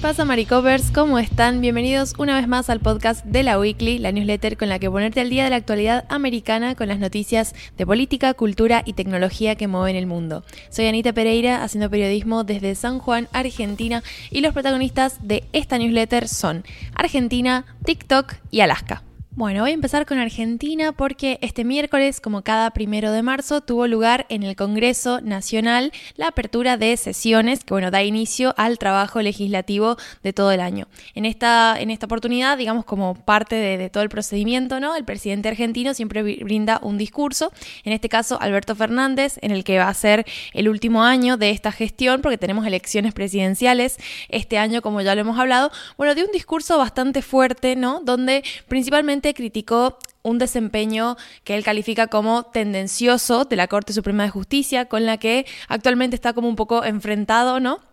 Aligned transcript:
pasa, 0.00 0.24
Maricovers? 0.24 0.90
¿Cómo 0.92 1.18
están? 1.18 1.60
Bienvenidos 1.60 2.14
una 2.16 2.34
vez 2.36 2.48
más 2.48 2.70
al 2.70 2.80
podcast 2.80 3.22
de 3.26 3.42
la 3.42 3.58
Weekly, 3.58 3.98
la 3.98 4.12
newsletter 4.12 4.56
con 4.56 4.70
la 4.70 4.78
que 4.78 4.90
ponerte 4.90 5.20
al 5.20 5.28
día 5.28 5.44
de 5.44 5.50
la 5.50 5.56
actualidad 5.56 6.06
americana 6.08 6.74
con 6.74 6.88
las 6.88 6.98
noticias 6.98 7.54
de 7.76 7.84
política, 7.84 8.32
cultura 8.32 8.82
y 8.86 8.94
tecnología 8.94 9.56
que 9.56 9.68
mueven 9.68 9.96
el 9.96 10.06
mundo. 10.06 10.42
Soy 10.70 10.86
Anita 10.86 11.12
Pereira, 11.12 11.62
haciendo 11.62 11.90
periodismo 11.90 12.44
desde 12.44 12.74
San 12.76 12.98
Juan, 12.98 13.28
Argentina, 13.32 14.02
y 14.30 14.40
los 14.40 14.54
protagonistas 14.54 15.18
de 15.20 15.44
esta 15.52 15.76
newsletter 15.76 16.28
son 16.28 16.64
Argentina, 16.94 17.66
TikTok 17.84 18.36
y 18.50 18.60
Alaska. 18.60 19.02
Bueno, 19.40 19.62
voy 19.62 19.70
a 19.70 19.72
empezar 19.72 20.04
con 20.04 20.18
Argentina 20.18 20.92
porque 20.92 21.38
este 21.40 21.64
miércoles, 21.64 22.20
como 22.20 22.42
cada 22.42 22.72
primero 22.72 23.10
de 23.10 23.22
marzo, 23.22 23.62
tuvo 23.62 23.86
lugar 23.86 24.26
en 24.28 24.42
el 24.42 24.54
Congreso 24.54 25.22
Nacional 25.22 25.92
la 26.16 26.26
apertura 26.26 26.76
de 26.76 26.94
sesiones 26.98 27.64
que, 27.64 27.72
bueno, 27.72 27.90
da 27.90 28.02
inicio 28.02 28.52
al 28.58 28.76
trabajo 28.76 29.22
legislativo 29.22 29.96
de 30.22 30.34
todo 30.34 30.52
el 30.52 30.60
año. 30.60 30.88
En 31.14 31.24
esta, 31.24 31.74
en 31.80 31.90
esta 31.90 32.04
oportunidad, 32.04 32.58
digamos, 32.58 32.84
como 32.84 33.14
parte 33.14 33.56
de, 33.56 33.78
de 33.78 33.88
todo 33.88 34.02
el 34.02 34.10
procedimiento, 34.10 34.78
¿no? 34.78 34.94
El 34.94 35.06
presidente 35.06 35.48
argentino 35.48 35.94
siempre 35.94 36.22
brinda 36.22 36.78
un 36.82 36.98
discurso, 36.98 37.50
en 37.84 37.94
este 37.94 38.10
caso 38.10 38.38
Alberto 38.42 38.76
Fernández, 38.76 39.38
en 39.40 39.52
el 39.52 39.64
que 39.64 39.78
va 39.78 39.88
a 39.88 39.94
ser 39.94 40.26
el 40.52 40.68
último 40.68 41.02
año 41.02 41.38
de 41.38 41.48
esta 41.48 41.72
gestión, 41.72 42.20
porque 42.20 42.36
tenemos 42.36 42.66
elecciones 42.66 43.14
presidenciales 43.14 43.96
este 44.28 44.58
año, 44.58 44.82
como 44.82 45.00
ya 45.00 45.14
lo 45.14 45.22
hemos 45.22 45.38
hablado. 45.38 45.70
Bueno, 45.96 46.14
dio 46.14 46.26
un 46.26 46.32
discurso 46.32 46.76
bastante 46.76 47.22
fuerte, 47.22 47.74
¿no? 47.74 48.02
Donde 48.04 48.44
principalmente 48.68 49.29
criticó 49.34 49.98
un 50.22 50.38
desempeño 50.38 51.16
que 51.44 51.54
él 51.54 51.64
califica 51.64 52.06
como 52.06 52.44
tendencioso 52.44 53.44
de 53.44 53.56
la 53.56 53.68
Corte 53.68 53.92
Suprema 53.92 54.24
de 54.24 54.30
Justicia, 54.30 54.86
con 54.86 55.06
la 55.06 55.16
que 55.16 55.46
actualmente 55.68 56.14
está 56.14 56.32
como 56.32 56.48
un 56.48 56.56
poco 56.56 56.84
enfrentado, 56.84 57.60
¿no? 57.60 57.89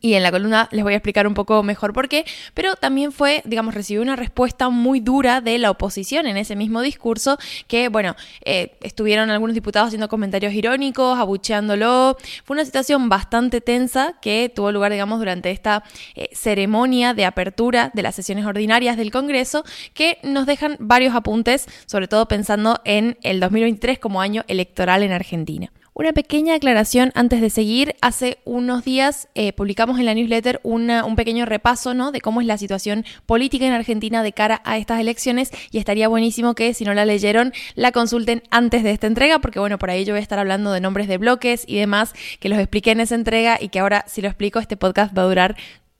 Y 0.00 0.14
en 0.14 0.22
la 0.22 0.30
columna 0.30 0.68
les 0.72 0.82
voy 0.82 0.94
a 0.94 0.96
explicar 0.96 1.26
un 1.26 1.34
poco 1.34 1.62
mejor 1.62 1.92
por 1.92 2.08
qué, 2.08 2.24
pero 2.54 2.76
también 2.76 3.12
fue, 3.12 3.42
digamos, 3.44 3.74
recibió 3.74 4.02
una 4.02 4.16
respuesta 4.16 4.68
muy 4.68 5.00
dura 5.00 5.40
de 5.40 5.58
la 5.58 5.70
oposición 5.70 6.26
en 6.26 6.36
ese 6.36 6.56
mismo 6.56 6.80
discurso, 6.82 7.38
que, 7.66 7.88
bueno, 7.88 8.16
eh, 8.44 8.76
estuvieron 8.82 9.30
algunos 9.30 9.54
diputados 9.54 9.88
haciendo 9.88 10.08
comentarios 10.08 10.52
irónicos, 10.52 11.18
abucheándolo. 11.18 12.16
Fue 12.44 12.54
una 12.54 12.64
situación 12.64 13.08
bastante 13.08 13.60
tensa 13.60 14.14
que 14.20 14.50
tuvo 14.54 14.72
lugar, 14.72 14.92
digamos, 14.92 15.18
durante 15.18 15.50
esta 15.50 15.84
eh, 16.14 16.28
ceremonia 16.32 17.14
de 17.14 17.24
apertura 17.24 17.90
de 17.94 18.02
las 18.02 18.14
sesiones 18.14 18.46
ordinarias 18.46 18.96
del 18.96 19.10
Congreso, 19.10 19.64
que 19.92 20.18
nos 20.22 20.46
dejan 20.46 20.76
varios 20.80 21.14
apuntes, 21.14 21.66
sobre 21.86 22.08
todo 22.08 22.26
pensando 22.28 22.80
en 22.84 23.18
el 23.22 23.40
2023 23.40 23.98
como 23.98 24.20
año 24.20 24.44
electoral 24.48 25.02
en 25.02 25.12
Argentina. 25.12 25.70
Una 25.96 26.12
pequeña 26.12 26.56
aclaración 26.56 27.12
antes 27.14 27.40
de 27.40 27.50
seguir. 27.50 27.94
Hace 28.00 28.38
unos 28.44 28.82
días 28.82 29.28
eh, 29.36 29.52
publicamos 29.52 30.00
en 30.00 30.06
la 30.06 30.14
newsletter 30.14 30.58
un 30.64 31.14
pequeño 31.14 31.46
repaso 31.46 31.94
¿no? 31.94 32.10
de 32.10 32.20
cómo 32.20 32.40
es 32.40 32.48
la 32.48 32.58
situación 32.58 33.04
política 33.26 33.64
en 33.64 33.72
Argentina 33.72 34.24
de 34.24 34.32
cara 34.32 34.60
a 34.64 34.76
estas 34.76 34.98
elecciones 34.98 35.52
y 35.70 35.78
estaría 35.78 36.08
buenísimo 36.08 36.56
que 36.56 36.74
si 36.74 36.84
no 36.84 36.94
la 36.94 37.04
leyeron 37.04 37.52
la 37.76 37.92
consulten 37.92 38.42
antes 38.50 38.82
de 38.82 38.90
esta 38.90 39.06
entrega 39.06 39.38
porque 39.38 39.60
bueno, 39.60 39.78
por 39.78 39.88
ahí 39.88 40.04
yo 40.04 40.14
voy 40.14 40.18
a 40.18 40.22
estar 40.22 40.40
hablando 40.40 40.72
de 40.72 40.80
nombres 40.80 41.06
de 41.06 41.16
bloques 41.16 41.62
y 41.64 41.78
demás 41.78 42.12
que 42.40 42.48
los 42.48 42.58
expliqué 42.58 42.90
en 42.90 42.98
esa 42.98 43.14
entrega 43.14 43.58
y 43.60 43.68
que 43.68 43.78
ahora 43.78 44.04
si 44.08 44.20
lo 44.20 44.26
explico 44.26 44.58
este 44.58 44.76
podcast 44.76 45.16
va 45.16 45.22
a 45.22 45.26
durar 45.26 45.56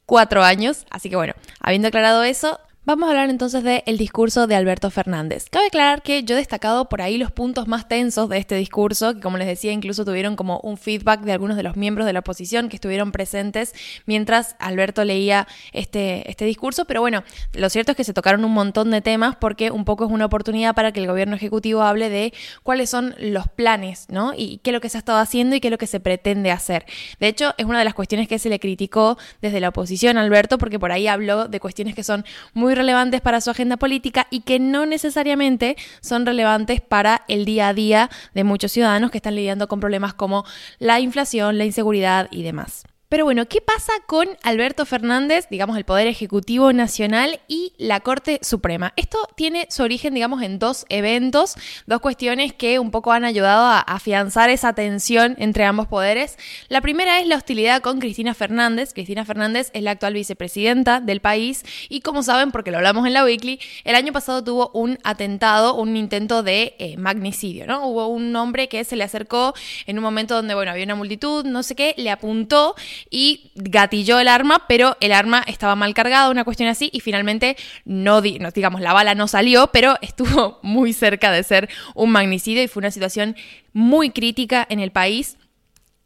cuatro 0.07 0.43
años. 0.43 0.87
Así 0.91 1.09
que 1.09 1.15
bueno, 1.15 1.35
habiendo 1.61 1.87
aclarado 1.87 2.25
eso, 2.25 2.59
Vamos 2.87 3.07
a 3.07 3.13
hablar 3.13 3.31
entonces 3.31 3.65
del 3.65 3.97
discurso 3.97 4.47
de 4.47 4.57
Alberto 4.57 4.91
Fernández. 4.91 5.47
Cabe 5.49 5.69
aclarar 5.69 6.03
que 6.03 6.23
yo 6.23 6.35
he 6.35 6.39
destacado 6.39 6.91
por 6.91 7.01
ahí 7.01 7.17
los 7.17 7.33
puntos 7.33 7.67
más 7.67 7.89
tensos 7.89 8.29
de 8.29 8.37
este 8.37 8.57
discurso, 8.57 9.15
que 9.15 9.21
como 9.21 9.39
les 9.39 9.47
decía, 9.47 9.73
incluso 9.73 10.05
tuvieron 10.05 10.37
como 10.37 10.61
un 10.61 10.77
feedback 10.77 11.23
de 11.23 11.33
algunos 11.33 11.57
de 11.57 11.63
los 11.63 11.77
miembros 11.77 12.05
de 12.05 12.13
la 12.13 12.19
oposición 12.19 12.69
que 12.69 12.77
estuvieron 12.77 13.11
presentes 13.11 13.73
mientras 14.05 14.55
Alberto 14.59 15.03
leía 15.03 15.49
este, 15.73 16.31
este 16.31 16.45
discurso. 16.45 16.85
Pero 16.85 17.01
bueno, 17.01 17.25
lo 17.55 17.71
cierto 17.71 17.93
es 17.93 17.97
que 17.97 18.05
se 18.05 18.13
tocaron 18.13 18.45
un 18.45 18.53
montón 18.53 18.91
de 18.91 19.01
temas 19.01 19.35
porque 19.35 19.71
un 19.71 19.87
poco 19.87 20.05
es 20.05 20.11
una 20.11 20.27
oportunidad 20.27 20.75
para 20.75 20.93
que 20.93 21.01
el 21.01 21.07
gobierno 21.07 21.37
ejecutivo 21.37 21.81
hable 21.81 22.11
de 22.11 22.35
cuáles 22.65 22.91
son 22.91 23.15
los 23.19 23.49
planes, 23.49 24.09
¿no? 24.11 24.35
Y 24.37 24.59
qué 24.59 24.73
es 24.73 24.75
lo 24.75 24.83
que 24.83 24.91
se 24.91 24.99
ha 24.99 25.01
estado 25.01 25.21
haciendo 25.21 25.57
y 25.57 25.61
qué 25.61 25.69
es 25.69 25.73
lo 25.73 25.79
que 25.79 25.87
se 25.87 26.01
pretende 26.01 26.51
hacer. 26.51 26.85
De 27.19 27.29
hecho, 27.29 27.55
es 27.57 27.65
una 27.65 27.79
de 27.79 27.87
las 27.87 27.95
cuestiones 27.95 28.29
que 28.29 28.39
se 28.39 28.51
le 28.51 28.61
criticó 28.61 29.17
desde 29.41 29.61
la 29.61 29.71
oposición 29.71 30.19
a 30.19 30.21
Alberto, 30.21 30.59
porque 30.59 30.79
por 30.79 30.93
ahí 30.93 31.07
habló 31.07 31.49
de 31.49 31.61
cuestiones 31.61 31.95
que 31.95 32.05
son 32.05 32.27
muy 32.53 32.74
relevantes 32.75 33.21
para 33.21 33.41
su 33.41 33.51
agenda 33.51 33.77
política 33.77 34.27
y 34.31 34.41
que 34.41 34.59
no 34.59 34.87
necesariamente 34.87 35.77
son 36.01 36.27
relevantes 36.27 36.81
para 36.81 37.23
el 37.29 37.45
día 37.45 37.69
a 37.69 37.75
día 37.75 38.11
de 38.35 38.45
muchos 38.45 38.73
ciudadanos 38.73 39.11
que 39.11 39.19
están 39.19 39.37
lidiando 39.37 39.69
con 39.69 39.81
problemas 39.81 40.15
como 40.15 40.45
la 40.79 41.01
inflación, 41.01 41.59
la 41.59 41.65
inseguridad 41.65 42.29
y 42.31 42.43
demás. 42.43 42.85
Pero 43.15 43.27
bueno, 43.27 43.47
¿qué 43.47 43.61
pasa 43.61 43.93
con 44.07 44.27
Alberto 44.43 44.85
Fernández, 44.85 45.47
digamos 45.49 45.77
el 45.77 45.85
Poder 45.85 46.09
Ejecutivo 46.09 46.73
Nacional 46.73 47.39
y 47.47 47.73
la 47.79 48.01
Corte 48.01 48.41
Suprema? 48.43 48.93
Esto 48.97 49.19
tiene 49.37 49.69
su 49.71 49.85
origen, 49.85 50.15
digamos, 50.15 50.43
en 50.43 50.59
dos 50.59 50.85
eventos, 50.89 51.55
dos 51.87 52.01
cuestiones 52.01 52.53
que 52.53 52.81
un 52.81 52.91
poco 52.91 53.13
han 53.13 53.25
ayudado 53.25 53.67
a 53.67 53.79
afianzar 53.79 54.51
esa 54.51 54.73
tensión 54.73 55.37
entre 55.39 55.63
ambos 55.63 55.87
poderes. 55.87 56.37
La 56.69 56.81
primera 56.81 57.21
es 57.21 57.29
la 57.29 57.37
hostilidad 57.37 57.83
con 57.83 58.01
Cristina 58.01 58.35
Fernández. 58.35 58.93
Cristina 58.93 59.25
Fernández 59.25 59.71
es 59.75 59.85
la 59.85 59.93
actual 59.93 60.15
vicepresidenta 60.15 60.99
del 61.01 61.21
país 61.21 61.63
y 61.89 62.01
como 62.01 62.25
saben, 62.25 62.51
porque 62.51 62.73
lo 62.73 62.79
hablamos 62.79 63.07
en 63.07 63.13
la 63.13 63.23
Weekly, 63.23 63.61
el 63.85 63.95
año 63.95 64.13
pasado 64.13 64.43
tuvo 64.43 64.73
un 64.75 64.99
atentado, 65.05 65.77
un 65.77 65.97
intento 65.97 66.43
de 66.43 66.75
eh, 66.81 66.97
magnicidio, 66.97 67.69
¿no? 67.69 67.87
Hubo 67.87 68.09
un 68.09 68.35
hombre 68.35 68.69
que 68.69 68.83
se 68.83 68.97
le 68.97 69.05
acercó 69.05 69.55
en 69.87 69.99
un 69.99 70.03
momento 70.03 70.35
donde, 70.35 70.57
bueno, 70.57 70.73
había 70.73 70.85
una 70.85 70.97
multitud, 70.97 71.45
no 71.45 71.63
sé 71.63 71.77
qué, 71.77 71.95
le 71.97 72.11
apuntó 72.11 72.75
y 73.11 73.53
gatilló 73.55 74.19
el 74.19 74.29
arma, 74.29 74.65
pero 74.69 74.97
el 75.01 75.13
arma 75.13 75.43
estaba 75.47 75.77
mal 75.77 75.95
cargada, 75.95 76.31
una 76.31 76.45
cuestión 76.45 76.69
así, 76.69 76.91
y 76.93 77.01
finalmente 77.01 77.57
no, 77.85 78.21
digamos, 78.21 78.81
la 78.81 78.93
bala 78.93 79.15
no 79.15 79.29
salió, 79.29 79.69
pero 79.69 79.97
estuvo 80.03 80.59
muy 80.63 80.93
cerca 80.93 81.31
de 81.33 81.43
ser 81.43 81.69
un 81.95 82.11
magnicidio 82.11 82.63
y 82.63 82.69
fue 82.69 82.81
una 82.81 82.91
situación 82.91 83.37
muy 83.73 84.11
crítica 84.11 84.67
en 84.69 84.81
el 84.81 84.91
país. 84.91 85.37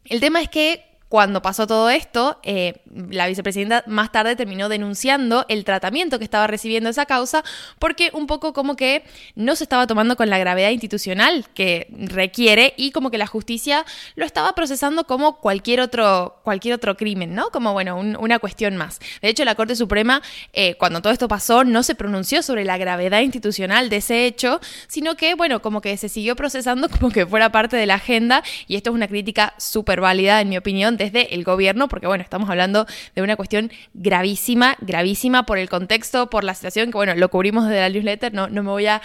El 0.05 0.19
tema 0.19 0.41
es 0.41 0.49
que 0.49 0.88
cuando 1.09 1.41
pasó 1.41 1.65
todo 1.65 1.89
esto, 1.89 2.39
eh, 2.43 2.81
la 3.09 3.25
vicepresidenta 3.25 3.83
más 3.87 4.11
tarde 4.11 4.35
terminó 4.35 4.69
denunciando 4.69 5.43
el 5.49 5.65
tratamiento 5.65 6.19
que 6.19 6.23
estaba 6.23 6.45
recibiendo 6.45 6.91
esa 6.91 7.07
causa 7.07 7.43
porque 7.79 8.11
un 8.13 8.27
poco 8.27 8.53
como 8.53 8.75
que 8.75 9.03
no 9.33 9.55
se 9.55 9.63
estaba 9.63 9.87
tomando 9.87 10.15
con 10.15 10.29
la 10.29 10.37
gravedad 10.37 10.69
institucional 10.69 11.47
que 11.55 11.87
requiere 11.89 12.75
y 12.77 12.91
como 12.91 13.09
que 13.09 13.17
la 13.17 13.25
justicia 13.25 13.85
lo 14.15 14.23
estaba 14.23 14.53
procesando 14.53 15.05
como 15.05 15.37
cualquier 15.39 15.81
otro, 15.81 16.39
cualquier 16.43 16.75
otro 16.75 16.95
crimen, 16.95 17.33
¿no? 17.33 17.49
Como, 17.49 17.73
bueno, 17.73 17.97
una 17.97 18.37
cuestión 18.37 18.77
más. 18.77 18.99
De 19.23 19.29
hecho, 19.29 19.43
la 19.45 19.55
Corte 19.55 19.75
Suprema, 19.75 20.21
eh, 20.53 20.75
cuando 20.75 21.01
todo 21.01 21.11
esto 21.11 21.27
pasó, 21.27 21.63
no 21.63 21.81
se 21.81 21.95
pronunció 21.95 22.43
sobre 22.43 22.65
la 22.65 22.77
gravedad 22.77 23.21
institucional 23.21 23.89
de 23.89 23.97
ese 23.97 24.27
hecho, 24.27 24.61
sino 24.87 25.15
que, 25.15 25.33
bueno, 25.33 25.63
como 25.63 25.81
que 25.81 25.97
se 25.97 26.07
siguió 26.07 26.35
procesando 26.35 26.87
como 26.99 27.09
que 27.09 27.25
fuera 27.25 27.51
parte 27.51 27.77
de 27.77 27.87
la 27.87 27.95
agenda 27.95 28.43
y 28.67 28.75
esto 28.75 28.91
es 28.91 28.95
una 28.95 29.07
crítica 29.07 29.55
súper 29.57 30.01
válida, 30.01 30.39
en 30.41 30.49
mi 30.49 30.57
opinión, 30.57 30.98
desde 30.99 31.33
el 31.33 31.43
gobierno, 31.43 31.87
porque 31.87 32.05
bueno, 32.05 32.23
estamos 32.23 32.49
hablando 32.49 32.85
de 33.15 33.21
una 33.23 33.35
cuestión 33.35 33.71
gravísima, 33.93 34.75
gravísima 34.81 35.45
por 35.45 35.57
el 35.57 35.69
contexto, 35.69 36.29
por 36.29 36.43
la 36.43 36.53
situación, 36.53 36.91
que 36.91 36.97
bueno, 36.97 37.15
lo 37.15 37.29
cubrimos 37.29 37.67
desde 37.67 37.79
la 37.79 37.89
newsletter, 37.89 38.33
no, 38.33 38.49
no 38.49 38.61
me 38.61 38.69
voy 38.69 38.85
a, 38.85 39.01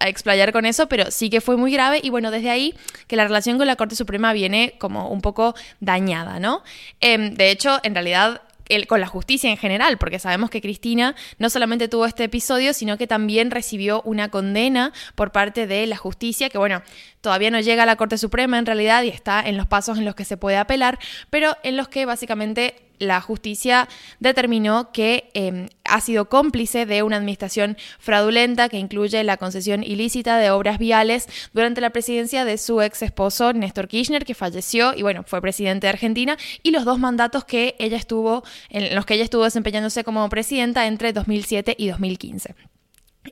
explayar 0.00 0.52
con 0.52 0.66
eso, 0.66 0.88
pero 0.88 1.10
sí 1.10 1.30
que 1.30 1.40
fue 1.40 1.56
muy 1.56 1.72
grave 1.72 2.00
y 2.02 2.10
bueno, 2.10 2.30
desde 2.30 2.50
ahí 2.50 2.74
que 3.06 3.16
la 3.16 3.24
relación 3.24 3.56
con 3.56 3.66
la 3.66 3.76
Corte 3.76 3.94
Suprema 3.94 4.32
viene 4.32 4.74
como 4.78 5.08
un 5.08 5.20
poco 5.20 5.54
dañada, 5.80 6.40
¿no? 6.40 6.62
Em, 7.00 7.34
de 7.34 7.50
hecho, 7.50 7.78
en 7.84 7.94
realidad 7.94 8.42
con 8.86 9.00
la 9.00 9.06
justicia 9.06 9.50
en 9.50 9.56
general, 9.56 9.98
porque 9.98 10.18
sabemos 10.18 10.50
que 10.50 10.60
Cristina 10.60 11.14
no 11.38 11.50
solamente 11.50 11.88
tuvo 11.88 12.06
este 12.06 12.24
episodio, 12.24 12.72
sino 12.72 12.96
que 12.96 13.06
también 13.06 13.50
recibió 13.50 14.02
una 14.02 14.30
condena 14.30 14.92
por 15.14 15.32
parte 15.32 15.66
de 15.66 15.86
la 15.86 15.96
justicia, 15.96 16.48
que 16.48 16.58
bueno, 16.58 16.82
todavía 17.20 17.50
no 17.50 17.60
llega 17.60 17.82
a 17.82 17.86
la 17.86 17.96
Corte 17.96 18.18
Suprema 18.18 18.58
en 18.58 18.66
realidad 18.66 19.02
y 19.02 19.08
está 19.08 19.40
en 19.40 19.56
los 19.56 19.66
pasos 19.66 19.98
en 19.98 20.04
los 20.04 20.14
que 20.14 20.24
se 20.24 20.36
puede 20.36 20.56
apelar, 20.56 20.98
pero 21.30 21.56
en 21.62 21.76
los 21.76 21.88
que 21.88 22.06
básicamente 22.06 22.76
la 22.98 23.20
justicia 23.20 23.88
determinó 24.20 24.92
que 24.92 25.30
em, 25.34 25.68
ha 25.84 26.00
sido 26.00 26.28
cómplice 26.28 26.86
de 26.86 27.02
una 27.02 27.16
administración 27.16 27.76
fraudulenta 27.98 28.68
que 28.68 28.78
incluye 28.78 29.22
la 29.24 29.36
concesión 29.36 29.82
ilícita 29.82 30.38
de 30.38 30.50
obras 30.50 30.78
viales 30.78 31.28
durante 31.52 31.80
la 31.80 31.90
presidencia 31.90 32.44
de 32.44 32.58
su 32.58 32.80
ex 32.80 33.02
esposo 33.02 33.52
Néstor 33.52 33.88
Kirchner, 33.88 34.24
que 34.24 34.34
falleció 34.34 34.94
y 34.94 35.02
bueno, 35.02 35.22
fue 35.24 35.40
presidente 35.40 35.86
de 35.86 35.90
Argentina, 35.90 36.36
y 36.62 36.70
los 36.70 36.84
dos 36.84 36.98
mandatos 36.98 37.44
que 37.44 37.76
ella 37.78 37.96
estuvo, 37.96 38.44
en 38.70 38.94
los 38.94 39.06
que 39.06 39.14
ella 39.14 39.24
estuvo 39.24 39.44
desempeñándose 39.44 40.04
como 40.04 40.28
presidenta 40.28 40.86
entre 40.86 41.12
2007 41.12 41.74
y 41.78 41.88
2015. 41.88 42.54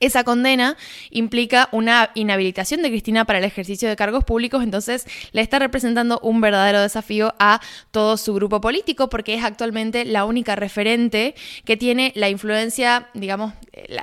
Esa 0.01 0.25
condena 0.25 0.77
implica 1.11 1.69
una 1.73 2.11
inhabilitación 2.15 2.83
de 2.83 2.89
Cristina 2.89 3.25
para 3.25 3.39
el 3.39 3.45
ejercicio 3.45 3.89
de 3.89 3.97
cargos 3.97 4.25
públicos, 4.25 4.63
entonces 4.63 5.07
le 5.33 5.43
está 5.43 5.59
representando 5.59 6.19
un 6.23 6.41
verdadero 6.41 6.81
desafío 6.81 7.35
a 7.39 7.61
todo 7.91 8.17
su 8.17 8.35
grupo 8.35 8.61
político 8.61 9.09
porque 9.09 9.35
es 9.35 9.45
actualmente 9.45 10.05
la 10.05 10.25
única 10.25 10.57
referente 10.57 11.35
que 11.65 11.77
tiene 11.77 12.13
la 12.15 12.29
influencia, 12.29 13.09
digamos, 13.15 13.53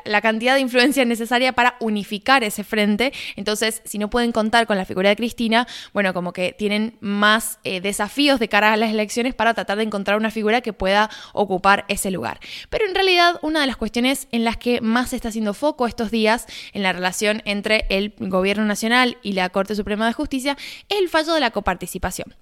la, 0.06 0.22
cantidad 0.22 0.56
de 0.56 0.62
influencia 0.62 1.06
necesaria 1.06 1.54
para 1.54 1.76
unificar 1.80 2.44
ese 2.44 2.64
frente. 2.64 3.14
Entonces, 3.36 3.82
si 3.86 3.98
no 3.98 4.10
pueden 4.10 4.32
contar 4.32 4.68
con 4.68 4.78
la 4.78 4.86
figura 4.86 5.10
de 5.10 5.16
Cristina, 5.16 5.68
bueno, 5.94 6.14
como 6.14 6.34
que 6.34 6.54
tienen 6.54 6.98
más 7.00 7.60
eh, 7.64 7.80
desafíos 7.80 8.40
de 8.40 8.50
cara 8.50 8.74
a 8.74 8.78
las 8.78 8.92
elecciones 8.92 9.34
para 9.34 9.54
tratar 9.54 9.78
de 9.78 9.84
encontrar 9.84 10.18
una 10.18 10.32
figura 10.32 10.62
que 10.62 10.74
pueda 10.74 11.10
ocupar 11.34 11.86
ese 11.88 12.12
lugar. 12.12 12.40
Pero 12.70 12.86
en 12.86 12.96
realidad, 12.96 13.40
una 13.42 13.62
de 13.62 13.68
las 13.68 13.78
cuestiones 13.78 14.28
en 14.32 14.44
las 14.44 14.58
que 14.58 14.82
más 14.82 15.12
se 15.12 15.16
está 15.16 15.30
haciendo 15.30 15.54
foco 15.54 15.79
estos 15.88 16.12
días 16.12 16.46
en 16.74 16.84
la 16.84 16.94
relación 16.94 17.42
entre 17.46 17.86
el 17.90 18.14
gobierno 18.18 18.66
nacional 18.66 19.18
y 19.22 19.34
la 19.34 19.50
Corte 19.50 19.76
Suprema 19.76 20.08
de 20.08 20.14
Justicia 20.14 20.58
es 20.90 21.00
el 21.00 21.10
fallo 21.10 21.34
de 21.34 21.40
la 21.40 21.52
coparticipación. 21.52 22.36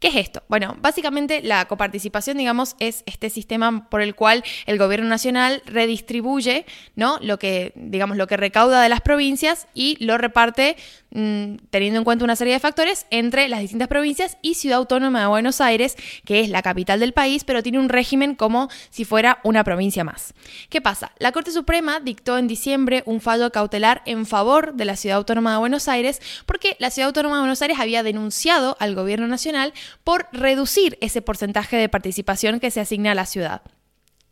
¿Qué 0.00 0.08
es 0.08 0.16
esto? 0.16 0.42
Bueno, 0.48 0.76
básicamente 0.80 1.42
la 1.42 1.64
coparticipación, 1.66 2.36
digamos, 2.36 2.76
es 2.78 3.04
este 3.06 3.30
sistema 3.30 3.88
por 3.88 4.02
el 4.02 4.14
cual 4.14 4.44
el 4.66 4.78
gobierno 4.78 5.08
nacional 5.08 5.62
redistribuye, 5.66 6.66
¿no? 6.94 7.18
Lo 7.20 7.38
que, 7.38 7.72
digamos, 7.74 8.16
lo 8.16 8.26
que 8.26 8.36
recauda 8.36 8.82
de 8.82 8.88
las 8.88 9.00
provincias 9.00 9.66
y 9.72 9.96
lo 10.04 10.18
reparte 10.18 10.76
mm, 11.14 11.56
teniendo 11.70 11.98
en 11.98 12.04
cuenta 12.04 12.24
una 12.24 12.36
serie 12.36 12.52
de 12.52 12.60
factores 12.60 13.06
entre 13.10 13.48
las 13.48 13.60
distintas 13.60 13.88
provincias 13.88 14.36
y 14.42 14.54
Ciudad 14.54 14.78
Autónoma 14.78 15.20
de 15.20 15.26
Buenos 15.26 15.60
Aires, 15.60 15.96
que 16.24 16.40
es 16.40 16.50
la 16.50 16.62
capital 16.62 17.00
del 17.00 17.12
país, 17.12 17.44
pero 17.44 17.62
tiene 17.62 17.78
un 17.78 17.88
régimen 17.88 18.34
como 18.34 18.68
si 18.90 19.04
fuera 19.04 19.40
una 19.44 19.64
provincia 19.64 20.04
más. 20.04 20.34
¿Qué 20.68 20.80
pasa? 20.80 21.12
La 21.18 21.32
Corte 21.32 21.50
Suprema 21.50 22.00
dictó 22.00 22.36
en 22.36 22.48
diciembre 22.48 23.02
un 23.06 23.20
fallo 23.20 23.50
cautelar 23.50 24.02
en 24.04 24.26
favor 24.26 24.74
de 24.74 24.84
la 24.84 24.96
Ciudad 24.96 25.16
Autónoma 25.16 25.52
de 25.52 25.58
Buenos 25.58 25.88
Aires 25.88 26.20
porque 26.44 26.76
la 26.78 26.90
Ciudad 26.90 27.08
Autónoma 27.08 27.36
de 27.36 27.42
Buenos 27.42 27.62
Aires 27.62 27.78
había 27.80 28.02
denunciado 28.02 28.76
al 28.80 28.94
gobierno 28.94 29.26
nacional 29.26 29.72
por 30.02 30.26
reducir 30.32 30.98
ese 31.00 31.22
porcentaje 31.22 31.76
de 31.76 31.88
participación 31.88 32.60
que 32.60 32.70
se 32.70 32.80
asigna 32.80 33.12
a 33.12 33.14
la 33.14 33.26
ciudad. 33.26 33.62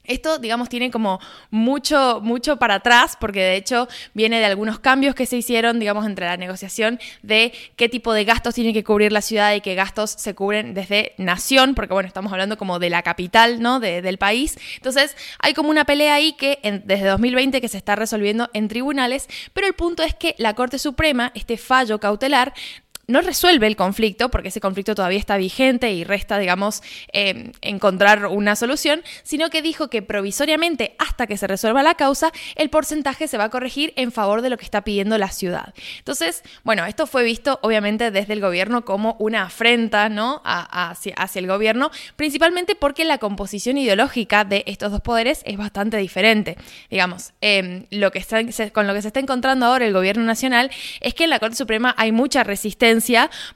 Esto, 0.04 0.38
digamos, 0.38 0.68
tiene 0.68 0.90
como 0.90 1.20
mucho, 1.50 2.20
mucho 2.22 2.56
para 2.56 2.76
atrás, 2.76 3.16
porque 3.20 3.40
de 3.40 3.56
hecho 3.56 3.88
viene 4.14 4.40
de 4.40 4.46
algunos 4.46 4.80
cambios 4.80 5.14
que 5.14 5.26
se 5.26 5.36
hicieron, 5.36 5.78
digamos, 5.78 6.06
entre 6.06 6.26
la 6.26 6.36
negociación 6.36 6.98
de 7.22 7.52
qué 7.76 7.88
tipo 7.88 8.12
de 8.12 8.24
gastos 8.24 8.54
tiene 8.54 8.72
que 8.72 8.82
cubrir 8.82 9.12
la 9.12 9.22
ciudad 9.22 9.54
y 9.54 9.60
qué 9.60 9.74
gastos 9.74 10.10
se 10.10 10.34
cubren 10.34 10.74
desde 10.74 11.12
nación, 11.18 11.74
porque 11.74 11.94
bueno, 11.94 12.08
estamos 12.08 12.32
hablando 12.32 12.58
como 12.58 12.78
de 12.78 12.90
la 12.90 13.02
capital, 13.02 13.60
¿no? 13.60 13.78
del 13.80 14.18
país. 14.18 14.58
Entonces, 14.76 15.16
hay 15.38 15.54
como 15.54 15.70
una 15.70 15.84
pelea 15.84 16.14
ahí 16.14 16.32
que 16.32 16.58
desde 16.84 17.06
2020 17.06 17.60
que 17.60 17.68
se 17.68 17.78
está 17.78 17.96
resolviendo 17.96 18.50
en 18.52 18.68
tribunales, 18.68 19.28
pero 19.52 19.66
el 19.66 19.74
punto 19.74 20.02
es 20.02 20.14
que 20.14 20.34
la 20.38 20.54
Corte 20.54 20.78
Suprema, 20.78 21.30
este 21.34 21.56
fallo 21.56 22.00
cautelar, 22.00 22.54
no 23.12 23.20
resuelve 23.20 23.66
el 23.66 23.76
conflicto, 23.76 24.30
porque 24.30 24.48
ese 24.48 24.60
conflicto 24.60 24.94
todavía 24.94 25.18
está 25.18 25.36
vigente 25.36 25.92
y 25.92 26.02
resta, 26.02 26.38
digamos, 26.38 26.82
em, 27.12 27.52
encontrar 27.60 28.26
una 28.26 28.56
solución, 28.56 29.02
sino 29.22 29.50
que 29.50 29.62
dijo 29.62 29.88
que 29.88 30.02
provisoriamente, 30.02 30.96
hasta 30.98 31.26
que 31.26 31.36
se 31.36 31.46
resuelva 31.46 31.82
la 31.82 31.94
causa, 31.94 32.32
el 32.56 32.70
porcentaje 32.70 33.28
se 33.28 33.38
va 33.38 33.44
a 33.44 33.50
corregir 33.50 33.92
en 33.96 34.12
favor 34.12 34.42
de 34.42 34.50
lo 34.50 34.56
que 34.56 34.64
está 34.64 34.82
pidiendo 34.82 35.18
la 35.18 35.28
ciudad. 35.28 35.74
Entonces, 35.98 36.42
bueno, 36.64 36.86
esto 36.86 37.06
fue 37.06 37.22
visto 37.22 37.58
obviamente 37.62 38.10
desde 38.10 38.32
el 38.32 38.40
gobierno 38.40 38.84
como 38.84 39.16
una 39.18 39.44
afrenta, 39.44 40.08
¿no? 40.08 40.40
hacia, 40.44 41.14
el 41.34 41.46
gobierno, 41.46 41.90
principalmente 42.16 42.74
porque 42.74 43.04
la 43.04 43.18
composición 43.18 43.76
ideológica 43.78 44.44
de 44.44 44.64
estos 44.66 44.90
dos 44.90 45.00
poderes 45.00 45.42
es 45.44 45.56
bastante 45.56 45.98
diferente. 45.98 46.56
Digamos, 46.90 47.32
em, 47.40 47.84
lo 47.90 48.10
que 48.10 48.18
está, 48.18 48.40
con 48.72 48.86
lo 48.86 48.94
que 48.94 49.02
se 49.02 49.08
está 49.08 49.20
encontrando 49.20 49.66
ahora 49.66 49.86
el 49.86 49.92
gobierno 49.92 50.24
nacional 50.24 50.70
es 51.00 51.14
que 51.14 51.24
en 51.24 51.30
la 51.30 51.38
Corte 51.38 51.56
Suprema 51.56 51.94
hay 51.98 52.12
mucha 52.12 52.44
resistencia 52.44 53.01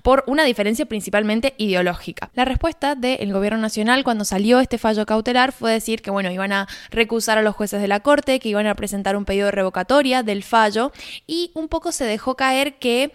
por 0.03 0.25
una 0.27 0.45
diferencia 0.45 0.87
principalmente 0.87 1.55
ideológica. 1.59 2.31
La 2.35 2.45
respuesta 2.45 2.95
del 2.95 3.33
gobierno 3.33 3.59
nacional 3.59 4.05
cuando 4.05 4.25
salió 4.25 4.61
este 4.61 4.79
fallo 4.79 5.07
cautelar 5.07 5.53
fue 5.53 5.73
decir 5.73 6.03
que 6.03 6.11
bueno, 6.11 6.31
iban 6.31 6.53
a 6.53 6.67
recusar 6.91 7.39
a 7.39 7.43
los 7.43 7.55
jueces 7.55 7.81
de 7.81 7.89
la 7.89 8.01
Corte, 8.01 8.41
que 8.41 8.49
iban 8.49 8.67
a 8.67 8.75
presentar 8.75 9.17
un 9.17 9.25
pedido 9.25 9.47
de 9.47 9.53
revocatoria 9.53 10.23
del 10.23 10.43
fallo 10.43 10.93
y 11.27 11.51
un 11.55 11.69
poco 11.69 11.93
se 11.93 12.05
dejó 12.05 12.37
caer 12.37 12.75
que 12.79 13.13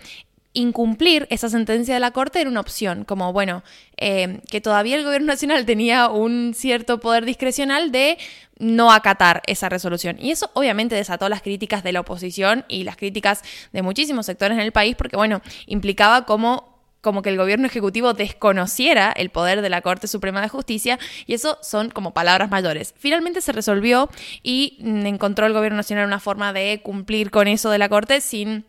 incumplir 0.54 1.28
esa 1.30 1.50
sentencia 1.50 1.94
de 1.94 2.00
la 2.00 2.12
Corte 2.12 2.42
era 2.42 2.50
una 2.50 2.60
opción, 2.60 3.06
como 3.06 3.32
bueno, 3.34 3.64
eh, 3.98 4.42
que 4.50 4.62
todavía 4.62 4.98
el 4.98 5.04
gobierno 5.04 5.28
nacional 5.28 5.66
tenía 5.66 6.10
un 6.10 6.54
cierto 6.54 7.00
poder 7.00 7.26
discrecional 7.26 7.92
de 7.92 8.18
no 8.60 8.92
acatar 8.92 9.42
esa 9.48 9.70
resolución. 9.70 10.18
Y 10.20 10.32
eso 10.32 10.52
obviamente 10.54 10.96
desató 10.96 11.30
las 11.30 11.42
críticas 11.42 11.84
de 11.84 11.94
la 11.94 12.02
oposición 12.02 12.66
y 12.68 12.84
las 12.84 12.98
críticas 12.98 13.44
de 13.72 13.82
muchísimos 13.82 14.26
sectores 14.26 14.58
en 14.58 14.64
el 14.64 14.72
país, 14.72 14.96
porque 14.96 15.16
bueno, 15.16 15.42
implicaba 15.68 16.26
como 16.26 16.72
como 17.02 17.24
que 17.24 17.30
el 17.30 17.38
gobierno 17.38 17.66
ejecutivo 17.66 18.14
desconociera 18.14 19.12
el 19.12 19.32
poder 19.32 19.62
de 19.62 19.70
la 19.70 19.82
Corte 19.82 20.08
Suprema 20.08 20.40
de 20.40 20.50
Justicia 20.50 21.00
y 21.26 21.34
eso 21.34 21.58
son 21.64 21.90
como 21.90 22.14
palabras 22.14 22.52
mayores. 22.52 22.94
Finalmente 22.98 23.42
se 23.42 23.52
resolvió 23.52 24.08
y 24.44 24.78
encontró 24.80 25.48
el 25.48 25.54
gobierno 25.54 25.78
nacional 25.78 26.06
una 26.06 26.20
forma 26.20 26.54
de 26.54 26.82
cumplir 26.84 27.32
con 27.32 27.48
eso 27.48 27.72
de 27.72 27.80
la 27.80 27.90
Corte 27.90 28.22
sin 28.22 28.66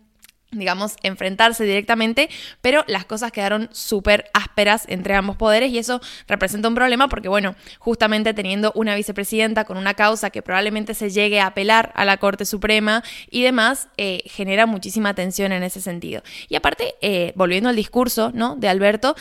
digamos, 0.53 0.97
enfrentarse 1.03 1.65
directamente, 1.65 2.29
pero 2.61 2.85
las 2.87 3.05
cosas 3.05 3.33
quedaron 3.33 3.69
súper 3.73 4.31
ásperas 4.35 4.85
entre 4.89 5.15
ambos 5.15 5.37
poderes 5.37 5.71
y 5.73 5.79
eso 5.79 6.01
representa 6.29 6.69
un 6.69 6.75
problema 6.75 7.09
porque, 7.09 7.29
bueno, 7.29 7.55
justamente 7.79 8.35
teniendo 8.35 8.73
una 8.75 8.95
vicepresidenta 8.95 9.65
con 9.65 9.77
una 9.77 9.95
causa 9.95 10.31
que 10.31 10.43
probablemente 10.43 10.95
se 10.95 11.11
llegue 11.11 11.41
a 11.41 11.47
apelar 11.47 11.93
a 11.95 12.05
la 12.05 12.19
Corte 12.19 12.45
Suprema 12.45 13.03
y 13.31 13.43
demás, 13.43 13.89
eh, 13.97 14.23
genera 14.27 14.67
muchísima 14.67 15.15
tensión 15.15 15.53
en 15.53 15.63
ese 15.63 15.81
sentido. 15.81 16.23
Y 16.49 16.57
aparte, 16.57 16.95
eh, 17.01 17.33
volviendo 17.35 17.69
al 17.71 17.77
discurso, 17.77 18.31
¿no? 18.35 18.57
De 18.57 18.69
Alberto, 18.69 19.17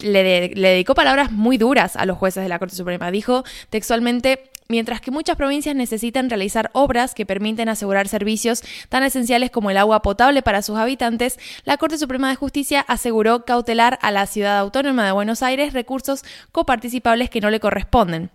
le, 0.00 0.48
le 0.48 0.68
dedicó 0.68 0.94
palabras 0.94 1.32
muy 1.32 1.58
duras 1.58 1.96
a 1.96 2.06
los 2.06 2.18
jueces 2.18 2.42
de 2.42 2.48
la 2.48 2.58
Corte 2.58 2.76
Suprema. 2.76 3.10
Dijo 3.10 3.44
textualmente, 3.70 4.50
Mientras 4.66 5.02
que 5.02 5.10
muchas 5.10 5.36
provincias 5.36 5.76
necesitan 5.76 6.30
realizar 6.30 6.70
obras 6.72 7.14
que 7.14 7.26
permiten 7.26 7.68
asegurar 7.68 8.08
servicios 8.08 8.62
tan 8.88 9.02
esenciales 9.02 9.50
como 9.50 9.70
el 9.70 9.76
agua 9.76 10.00
potable 10.00 10.40
para 10.40 10.62
sus 10.62 10.73
habitantes, 10.78 11.38
la 11.64 11.76
Corte 11.76 11.98
Suprema 11.98 12.28
de 12.28 12.36
Justicia 12.36 12.84
aseguró 12.86 13.44
cautelar 13.44 13.98
a 14.02 14.10
la 14.10 14.26
ciudad 14.26 14.58
autónoma 14.58 15.06
de 15.06 15.12
Buenos 15.12 15.42
Aires 15.42 15.72
recursos 15.72 16.22
coparticipables 16.52 17.30
que 17.30 17.40
no 17.40 17.50
le 17.50 17.60
corresponden 17.60 18.30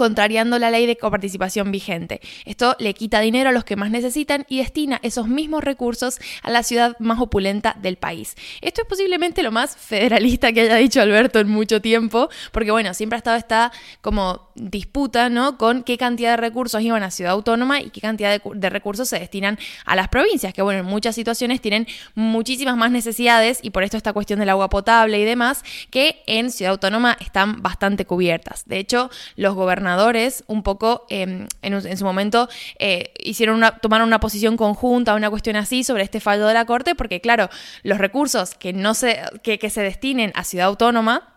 contrariando 0.00 0.58
la 0.58 0.70
ley 0.70 0.86
de 0.86 0.96
coparticipación 0.96 1.70
vigente. 1.70 2.22
Esto 2.46 2.74
le 2.78 2.94
quita 2.94 3.20
dinero 3.20 3.50
a 3.50 3.52
los 3.52 3.64
que 3.64 3.76
más 3.76 3.90
necesitan 3.90 4.46
y 4.48 4.56
destina 4.56 4.98
esos 5.02 5.28
mismos 5.28 5.62
recursos 5.62 6.18
a 6.42 6.50
la 6.50 6.62
ciudad 6.62 6.96
más 7.00 7.20
opulenta 7.20 7.76
del 7.82 7.96
país. 7.96 8.34
Esto 8.62 8.80
es 8.80 8.88
posiblemente 8.88 9.42
lo 9.42 9.52
más 9.52 9.76
federalista 9.76 10.52
que 10.52 10.62
haya 10.62 10.76
dicho 10.76 11.02
Alberto 11.02 11.38
en 11.38 11.48
mucho 11.48 11.82
tiempo, 11.82 12.30
porque 12.50 12.70
bueno, 12.70 12.94
siempre 12.94 13.16
ha 13.16 13.18
estado 13.18 13.36
esta 13.36 13.72
como 14.00 14.49
disputa, 14.60 15.28
¿no? 15.28 15.56
Con 15.56 15.82
qué 15.82 15.96
cantidad 15.96 16.32
de 16.32 16.36
recursos 16.36 16.82
iban 16.82 17.02
a 17.02 17.10
ciudad 17.10 17.32
autónoma 17.32 17.80
y 17.80 17.90
qué 17.90 18.00
cantidad 18.00 18.40
de, 18.42 18.70
recursos 18.70 19.08
se 19.08 19.18
destinan 19.18 19.58
a 19.84 19.96
las 19.96 20.08
provincias, 20.08 20.52
que 20.52 20.62
bueno, 20.62 20.80
en 20.80 20.86
muchas 20.86 21.14
situaciones 21.14 21.60
tienen 21.60 21.86
muchísimas 22.14 22.76
más 22.76 22.90
necesidades 22.90 23.60
y 23.62 23.70
por 23.70 23.82
esto 23.82 23.96
esta 23.96 24.12
cuestión 24.12 24.38
del 24.38 24.50
agua 24.50 24.68
potable 24.68 25.18
y 25.18 25.24
demás, 25.24 25.64
que 25.90 26.22
en 26.26 26.50
ciudad 26.50 26.72
autónoma 26.72 27.16
están 27.20 27.62
bastante 27.62 28.04
cubiertas. 28.04 28.64
De 28.66 28.78
hecho, 28.78 29.10
los 29.36 29.54
gobernadores 29.54 30.44
un 30.46 30.62
poco 30.62 31.06
em, 31.08 31.46
en, 31.62 31.96
su 31.96 32.04
momento 32.04 32.48
eh, 32.78 33.12
hicieron 33.22 33.56
una, 33.56 33.78
tomaron 33.78 34.06
una 34.06 34.20
posición 34.20 34.56
conjunta, 34.56 35.14
una 35.14 35.30
cuestión 35.30 35.56
así 35.56 35.84
sobre 35.84 36.02
este 36.02 36.20
fallo 36.20 36.46
de 36.46 36.54
la 36.54 36.64
Corte, 36.66 36.94
porque 36.94 37.20
claro, 37.20 37.48
los 37.82 37.98
recursos 37.98 38.54
que 38.54 38.72
no 38.72 38.94
se, 38.94 39.20
que 39.42 39.70
se 39.70 39.82
destinen 39.82 40.32
a 40.34 40.44
Ciudad 40.44 40.66
Autónoma 40.66 41.30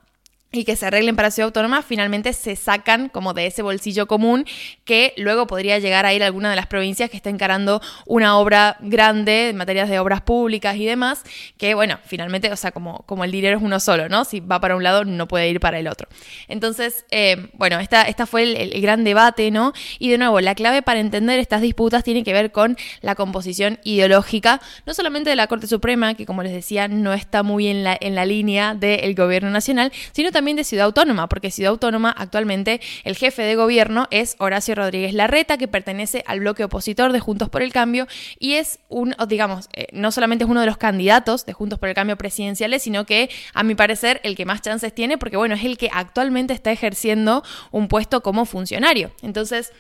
y 0.54 0.66
que 0.66 0.76
se 0.76 0.86
arreglen 0.86 1.16
para 1.16 1.32
Ciudad 1.32 1.48
Autónoma, 1.48 1.82
finalmente 1.82 2.32
se 2.32 2.56
sacan 2.56 3.10
como 3.10 3.34
de 3.34 3.48
ese 3.48 3.64
bolsillo 3.64 4.06
común 4.06 4.46
que 4.86 5.14
luego 5.18 5.48
podría 5.48 5.80
llegar 5.80 6.06
a 6.06 6.14
ir 6.14 6.22
a 6.22 6.28
alguna 6.28 6.52
de 6.52 6.56
las 6.56 6.68
provincias 6.68 7.10
que 7.10 7.18
está 7.18 7.32
encarando 7.32 7.82
una 8.06 8.38
obra 8.38 8.78
grande 8.80 9.50
en 9.50 9.58
materias 9.58 9.90
de 9.90 9.98
obras 9.98 10.22
públicas 10.22 10.76
y 10.78 10.86
demás, 10.86 11.24
que 11.58 11.74
bueno, 11.74 11.98
finalmente, 12.06 12.52
o 12.52 12.56
sea, 12.56 12.72
como, 12.72 13.00
como 13.08 13.24
el 13.24 13.32
dinero 13.32 13.58
es 13.58 13.64
uno 13.64 13.80
solo, 13.80 14.10
¿no? 14.10 14.26
Si 14.26 14.42
va 14.42 14.62
para 14.62 14.76
un 14.76 14.84
lado, 14.84 15.06
no 15.06 15.28
puede 15.28 15.50
ir 15.50 15.60
para 15.60 15.80
el 15.80 15.88
otro. 15.88 16.08
Entonces, 16.48 17.06
eh, 17.10 17.50
bueno, 17.54 17.80
esta, 17.80 18.04
esta 18.04 18.28
fue 18.28 18.44
el, 18.44 18.80
gran 18.80 19.04
debate, 19.04 19.50
¿no? 19.50 19.74
Y 19.98 20.10
de 20.10 20.20
nuevo, 20.20 20.40
la 20.40 20.54
clave 20.54 20.84
para 20.84 21.00
entender 21.00 21.40
estas 21.40 21.62
disputas 21.62 22.04
tiene 22.04 22.24
que 22.24 22.32
ver 22.32 22.52
con 22.52 22.78
la 23.02 23.16
composición 23.16 23.80
ideológica, 23.84 24.62
no 24.86 24.94
solamente 24.94 25.32
de 25.32 25.36
la 25.36 25.48
Corte 25.48 25.66
Suprema, 25.66 26.14
que 26.14 26.28
como 26.28 26.44
les 26.44 26.52
decía, 26.52 26.88
no 26.88 27.12
está 27.14 27.42
muy 27.42 27.68
en 27.68 27.84
la, 27.84 27.98
en 28.00 28.14
la 28.14 28.26
línea 28.26 28.76
del 28.76 29.16
gobierno 29.16 29.50
nacional, 29.50 29.92
sino 30.12 30.32
también 30.32 30.43
también 30.44 30.58
de 30.58 30.66
Ciudad 30.66 30.88
Autónoma, 30.88 31.30
porque 31.30 31.52
Ciudad 31.52 31.72
Autónoma 31.72 32.12
actualmente 32.12 32.82
el 33.06 33.16
jefe 33.16 33.44
de 33.44 33.56
gobierno 33.56 34.10
es 34.12 34.36
Horacio 34.40 34.76
Rodríguez 34.76 35.14
Larreta, 35.14 35.58
que 35.58 35.70
pertenece 35.70 36.22
al 36.28 36.42
bloque 36.42 36.66
opositor 36.66 37.14
de 37.14 37.22
Juntos 37.22 37.48
por 37.48 37.62
el 37.62 37.72
Cambio 37.72 38.08
y 38.40 38.56
es 38.56 38.80
un, 38.90 39.16
digamos, 39.30 39.70
eh, 39.72 39.88
no 39.94 40.12
solamente 40.12 40.44
es 40.44 40.50
uno 40.50 40.60
de 40.60 40.66
los 40.66 40.76
candidatos 40.76 41.46
de 41.46 41.54
Juntos 41.54 41.80
por 41.80 41.88
el 41.88 41.96
Cambio 41.96 42.18
presidenciales, 42.18 42.84
sino 42.84 43.06
que 43.06 43.30
a 43.54 43.64
mi 43.64 43.74
parecer 43.74 44.20
el 44.26 44.36
que 44.36 44.44
más 44.46 44.62
chances 44.62 44.94
tiene, 44.94 45.18
porque 45.18 45.38
bueno, 45.38 45.56
es 45.56 45.64
el 45.64 45.78
que 45.78 45.90
actualmente 45.94 46.52
está 46.52 46.74
ejerciendo 46.74 47.42
un 47.72 47.88
puesto 47.88 48.22
como 48.22 48.44
funcionario. 48.44 49.12
Entonces, 49.22 49.72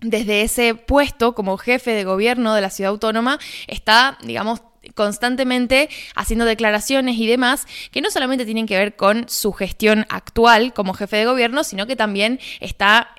desde 0.00 0.42
ese 0.42 0.74
puesto 0.74 1.36
como 1.36 1.58
jefe 1.58 1.92
de 1.92 2.02
gobierno 2.02 2.56
de 2.56 2.60
la 2.60 2.70
ciudad 2.70 2.90
autónoma 2.90 3.38
está, 3.68 4.18
digamos, 4.24 4.62
constantemente 4.94 5.88
haciendo 6.14 6.44
declaraciones 6.44 7.16
y 7.18 7.26
demás 7.26 7.66
que 7.90 8.00
no 8.00 8.10
solamente 8.10 8.44
tienen 8.44 8.66
que 8.66 8.76
ver 8.76 8.96
con 8.96 9.28
su 9.28 9.52
gestión 9.52 10.06
actual 10.08 10.72
como 10.74 10.94
jefe 10.94 11.16
de 11.16 11.24
gobierno, 11.24 11.64
sino 11.64 11.86
que 11.86 11.96
también 11.96 12.40
está 12.60 13.14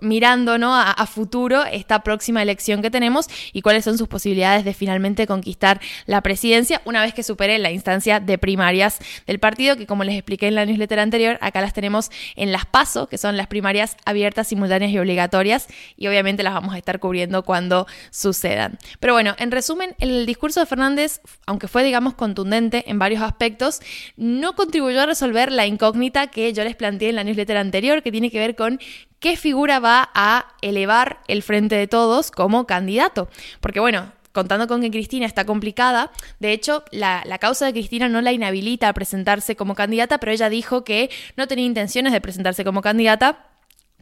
mirando 0.00 0.58
¿no? 0.58 0.74
a, 0.74 0.90
a, 0.90 1.06
futuro 1.06 1.64
esta 1.64 2.02
próxima 2.02 2.42
elección 2.42 2.82
que 2.82 2.90
tenemos 2.90 3.28
y 3.52 3.62
cuáles 3.62 3.84
son 3.84 3.98
sus 3.98 4.08
posibilidades 4.08 4.64
de 4.64 4.74
finalmente 4.74 5.26
conquistar 5.26 5.80
la 6.06 6.20
presidencia 6.22 6.82
una 6.84 7.02
vez 7.02 7.14
que 7.14 7.22
supere 7.22 7.58
la 7.58 7.70
instancia 7.70 8.20
de 8.20 8.38
primarias 8.38 8.98
del 9.26 9.38
partido, 9.38 9.76
que 9.76 9.86
como 9.86 10.04
les 10.04 10.16
expliqué 10.16 10.48
en 10.48 10.54
la 10.54 10.64
newsletter 10.64 11.00
anterior, 11.00 11.38
acá 11.40 11.60
las 11.60 11.72
tenemos 11.72 12.10
en 12.36 12.52
las 12.52 12.66
PASO, 12.66 13.06
que 13.06 13.18
son 13.18 13.36
las 13.36 13.46
primarias 13.46 13.96
abiertas, 14.04 14.48
simultáneas 14.48 14.90
y 14.90 14.98
obligatorias, 14.98 15.68
y 15.96 16.08
obviamente 16.08 16.42
las 16.42 16.54
vamos 16.54 16.74
a 16.74 16.78
estar 16.78 16.98
cubriendo 16.98 17.42
cuando 17.42 17.86
sucedan. 18.10 18.78
Pero 19.00 19.12
bueno, 19.12 19.34
en 19.38 19.50
resumen, 19.50 19.94
el 19.98 20.26
discurso 20.26 20.60
de 20.60 20.66
Fernández 20.66 21.03
aunque 21.46 21.68
fue, 21.68 21.84
digamos, 21.84 22.14
contundente 22.14 22.84
en 22.90 22.98
varios 22.98 23.22
aspectos, 23.22 23.80
no 24.16 24.54
contribuyó 24.54 25.02
a 25.02 25.06
resolver 25.06 25.52
la 25.52 25.66
incógnita 25.66 26.28
que 26.28 26.52
yo 26.52 26.64
les 26.64 26.76
planteé 26.76 27.10
en 27.10 27.16
la 27.16 27.24
newsletter 27.24 27.56
anterior, 27.56 28.02
que 28.02 28.12
tiene 28.12 28.30
que 28.30 28.38
ver 28.38 28.56
con 28.56 28.78
qué 29.20 29.36
figura 29.36 29.78
va 29.78 30.10
a 30.14 30.54
elevar 30.60 31.20
el 31.28 31.42
frente 31.42 31.76
de 31.76 31.86
todos 31.86 32.30
como 32.30 32.66
candidato. 32.66 33.28
Porque 33.60 33.80
bueno, 33.80 34.12
contando 34.34 34.66
con 34.66 34.82
que 34.82 34.90
Cristina 34.90 35.24
está 35.24 35.46
complicada. 35.46 36.10
De 36.40 36.52
hecho, 36.52 36.84
la, 36.90 37.22
causa 37.40 37.66
de 37.66 37.72
Cristina 37.72 38.08
no 38.08 38.20
la 38.20 38.32
inhabilita 38.32 38.88
a 38.88 38.92
presentarse 38.92 39.56
como 39.56 39.74
candidata, 39.74 40.18
pero 40.18 40.32
ella 40.32 40.50
dijo 40.50 40.84
que 40.84 41.08
no 41.36 41.46
tenía 41.46 41.64
intenciones 41.64 42.12
de 42.12 42.20
presentarse 42.20 42.64
como 42.64 42.82
candidata 42.82 43.53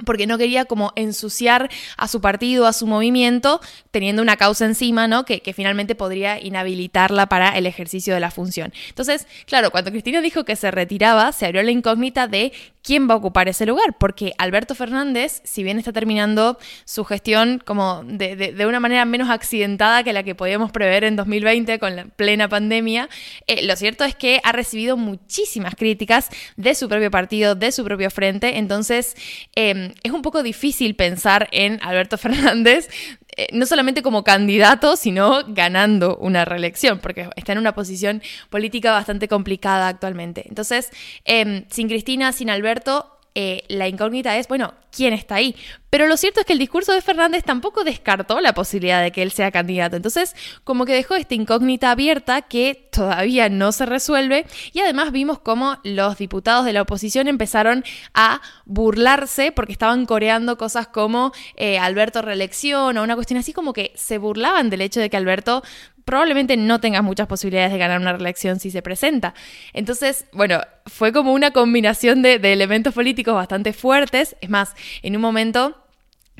porque 0.04 0.26
no 0.26 0.38
quería 0.38 0.64
como 0.64 0.92
ensuciar 0.96 1.70
a 1.96 2.08
su 2.08 2.20
partido, 2.20 2.66
a 2.66 2.72
su 2.72 2.86
movimiento, 2.86 3.60
teniendo 3.90 4.22
una 4.22 4.36
causa 4.36 4.64
encima, 4.64 5.08
¿no? 5.08 5.24
Que, 5.24 5.40
que, 5.40 5.52
finalmente 5.52 5.94
podría 5.94 6.40
inhabilitarla 6.40 7.26
para 7.26 7.56
el 7.58 7.66
ejercicio 7.66 8.14
de 8.14 8.20
la 8.20 8.30
función. 8.30 8.72
Entonces, 8.88 9.26
claro, 9.46 9.70
cuando 9.70 9.90
Cristina 9.90 10.20
dijo 10.20 10.44
que 10.44 10.56
se 10.56 10.70
retiraba, 10.70 11.32
se 11.32 11.46
abrió 11.46 11.62
la 11.62 11.70
incógnita 11.70 12.26
de 12.26 12.52
quién 12.82 13.08
va 13.08 13.14
a 13.14 13.16
ocupar 13.16 13.48
ese 13.48 13.64
lugar, 13.64 13.96
porque 13.98 14.32
Alberto 14.38 14.74
Fernández, 14.74 15.40
si 15.44 15.62
bien 15.62 15.78
está 15.78 15.92
terminando 15.92 16.58
su 16.84 17.04
gestión 17.04 17.62
como 17.64 18.02
de, 18.04 18.36
de, 18.36 18.52
de 18.52 18.66
una 18.66 18.80
manera 18.80 19.04
menos 19.04 19.30
accidentada 19.30 20.02
que 20.02 20.12
la 20.12 20.22
que 20.22 20.34
podíamos 20.34 20.72
prever 20.72 21.04
en 21.04 21.16
2020 21.16 21.78
con 21.78 21.96
la 21.96 22.04
plena 22.04 22.48
pandemia, 22.48 23.08
eh, 23.46 23.64
lo 23.64 23.76
cierto 23.76 24.04
es 24.04 24.14
que 24.14 24.40
ha 24.42 24.52
recibido 24.52 24.96
muchísimas 24.96 25.74
críticas 25.76 26.28
de 26.56 26.74
su 26.74 26.88
propio 26.88 27.10
partido, 27.10 27.54
de 27.54 27.72
su 27.72 27.84
propio 27.84 28.10
frente, 28.10 28.58
entonces 28.58 29.16
eh, 29.54 29.91
es 30.02 30.12
un 30.12 30.22
poco 30.22 30.42
difícil 30.42 30.94
pensar 30.94 31.48
en 31.52 31.78
Alberto 31.82 32.18
Fernández 32.18 32.88
eh, 33.36 33.48
no 33.52 33.64
solamente 33.64 34.02
como 34.02 34.24
candidato, 34.24 34.96
sino 34.96 35.42
ganando 35.48 36.16
una 36.18 36.44
reelección, 36.44 36.98
porque 36.98 37.30
está 37.36 37.52
en 37.52 37.58
una 37.58 37.74
posición 37.74 38.22
política 38.50 38.92
bastante 38.92 39.26
complicada 39.26 39.88
actualmente. 39.88 40.44
Entonces, 40.48 40.90
eh, 41.24 41.64
sin 41.70 41.88
Cristina, 41.88 42.32
sin 42.32 42.50
Alberto, 42.50 43.18
eh, 43.34 43.64
la 43.68 43.88
incógnita 43.88 44.36
es, 44.36 44.46
bueno, 44.48 44.74
¿quién 44.90 45.14
está 45.14 45.36
ahí? 45.36 45.56
Pero 45.88 46.06
lo 46.06 46.16
cierto 46.16 46.40
es 46.40 46.46
que 46.46 46.52
el 46.52 46.58
discurso 46.58 46.92
de 46.92 47.02
Fernández 47.02 47.44
tampoco 47.44 47.84
descartó 47.84 48.40
la 48.40 48.54
posibilidad 48.54 49.02
de 49.02 49.10
que 49.10 49.22
él 49.22 49.30
sea 49.30 49.50
candidato. 49.50 49.96
Entonces, 49.96 50.34
como 50.64 50.86
que 50.86 50.94
dejó 50.94 51.16
esta 51.16 51.34
incógnita 51.34 51.90
abierta 51.90 52.42
que 52.42 52.88
todavía 52.90 53.48
no 53.48 53.72
se 53.72 53.84
resuelve. 53.84 54.46
Y 54.72 54.80
además 54.80 55.12
vimos 55.12 55.38
cómo 55.38 55.78
los 55.82 56.16
diputados 56.16 56.64
de 56.64 56.72
la 56.72 56.82
oposición 56.82 57.28
empezaron 57.28 57.84
a 58.14 58.40
burlarse 58.64 59.52
porque 59.52 59.72
estaban 59.72 60.06
coreando 60.06 60.56
cosas 60.56 60.86
como 60.86 61.32
eh, 61.56 61.78
Alberto 61.78 62.22
reelección 62.22 62.96
o 62.96 63.02
una 63.02 63.14
cuestión 63.14 63.38
así 63.38 63.52
como 63.52 63.72
que 63.72 63.92
se 63.94 64.18
burlaban 64.18 64.70
del 64.70 64.80
hecho 64.80 65.00
de 65.00 65.10
que 65.10 65.16
Alberto 65.16 65.62
probablemente 66.04 66.56
no 66.56 66.80
tengas 66.80 67.02
muchas 67.02 67.26
posibilidades 67.26 67.72
de 67.72 67.78
ganar 67.78 68.00
una 68.00 68.12
reelección 68.12 68.60
si 68.60 68.70
se 68.70 68.82
presenta. 68.82 69.34
Entonces, 69.72 70.26
bueno, 70.32 70.60
fue 70.86 71.12
como 71.12 71.32
una 71.32 71.50
combinación 71.50 72.22
de, 72.22 72.38
de 72.38 72.52
elementos 72.52 72.94
políticos 72.94 73.34
bastante 73.34 73.72
fuertes. 73.72 74.36
Es 74.40 74.50
más, 74.50 74.74
en 75.02 75.16
un 75.16 75.22
momento 75.22 75.81